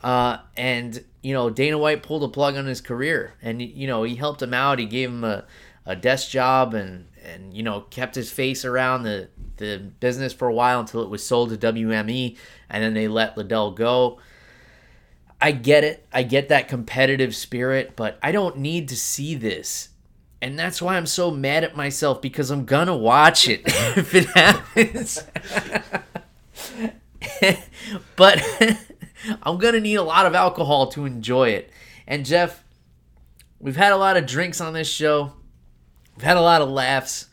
[0.04, 3.36] Uh, and, you know, Dana White pulled a plug on his career.
[3.42, 4.80] And, you know, he helped him out.
[4.80, 5.46] He gave him a,
[5.86, 10.48] a desk job and, and, you know, kept his face around the, the business for
[10.48, 12.38] a while until it was sold to WME.
[12.70, 14.20] And then they let Liddell go.
[15.40, 16.06] I get it.
[16.12, 19.90] I get that competitive spirit, but I don't need to see this.
[20.42, 24.26] And that's why I'm so mad at myself because I'm gonna watch it if it
[24.26, 25.24] happens.
[28.16, 28.42] but
[29.44, 31.72] I'm gonna need a lot of alcohol to enjoy it.
[32.08, 32.64] And Jeff,
[33.60, 35.34] we've had a lot of drinks on this show.
[36.16, 37.28] We've had a lot of laughs.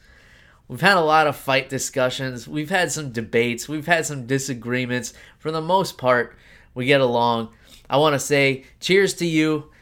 [0.68, 2.47] We've had a lot of fight discussions.
[2.47, 3.68] We've had some debates.
[3.68, 5.12] We've had some disagreements.
[5.38, 6.36] For the most part,
[6.74, 7.49] we get along.
[7.88, 9.72] I want to say cheers to you.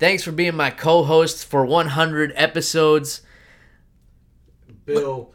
[0.00, 3.22] Thanks for being my co host for 100 episodes.
[4.84, 5.32] Bill,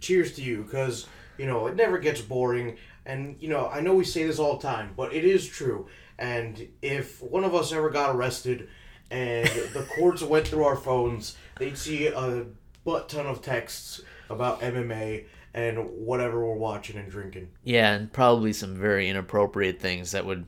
[0.00, 1.06] cheers to you because,
[1.38, 2.76] you know, it never gets boring.
[3.04, 5.88] And, you know, I know we say this all the time, but it is true.
[6.18, 8.68] And if one of us ever got arrested
[9.10, 12.46] and the courts went through our phones, they'd see a
[12.84, 15.24] butt ton of texts about MMA
[15.54, 17.48] and whatever we're watching and drinking.
[17.64, 20.46] Yeah, and probably some very inappropriate things that would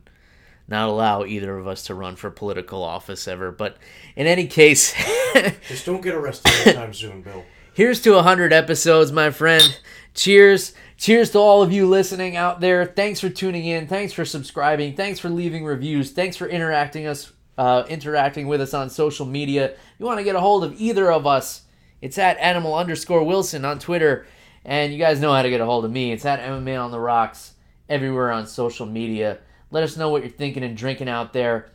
[0.67, 3.53] not allow either of us to run for political office ever.
[3.53, 3.77] But
[4.17, 4.95] in any case,
[5.69, 7.45] just don't get arrested anytime soon, Bill.
[7.75, 9.79] Here's to 100 episodes, my friend.
[10.15, 10.73] Cheers.
[10.97, 12.87] Cheers to all of you listening out there.
[12.87, 13.87] Thanks for tuning in.
[13.87, 14.95] Thanks for subscribing.
[14.95, 16.13] Thanks for leaving reviews.
[16.13, 19.71] Thanks for interacting us uh, interacting with us on social media.
[19.71, 21.63] If you want to get a hold of either of us,
[22.01, 24.27] it's at animal underscore Wilson on Twitter.
[24.65, 26.13] And you guys know how to get a hold of me.
[26.13, 27.55] It's at MMA on the Rocks
[27.89, 29.39] everywhere on social media.
[29.71, 31.71] Let us know what you're thinking and drinking out there.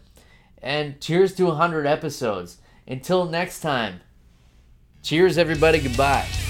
[0.62, 2.58] And cheers to 100 episodes.
[2.88, 4.02] Until next time,
[5.04, 5.80] cheers, everybody.
[5.80, 6.49] Goodbye.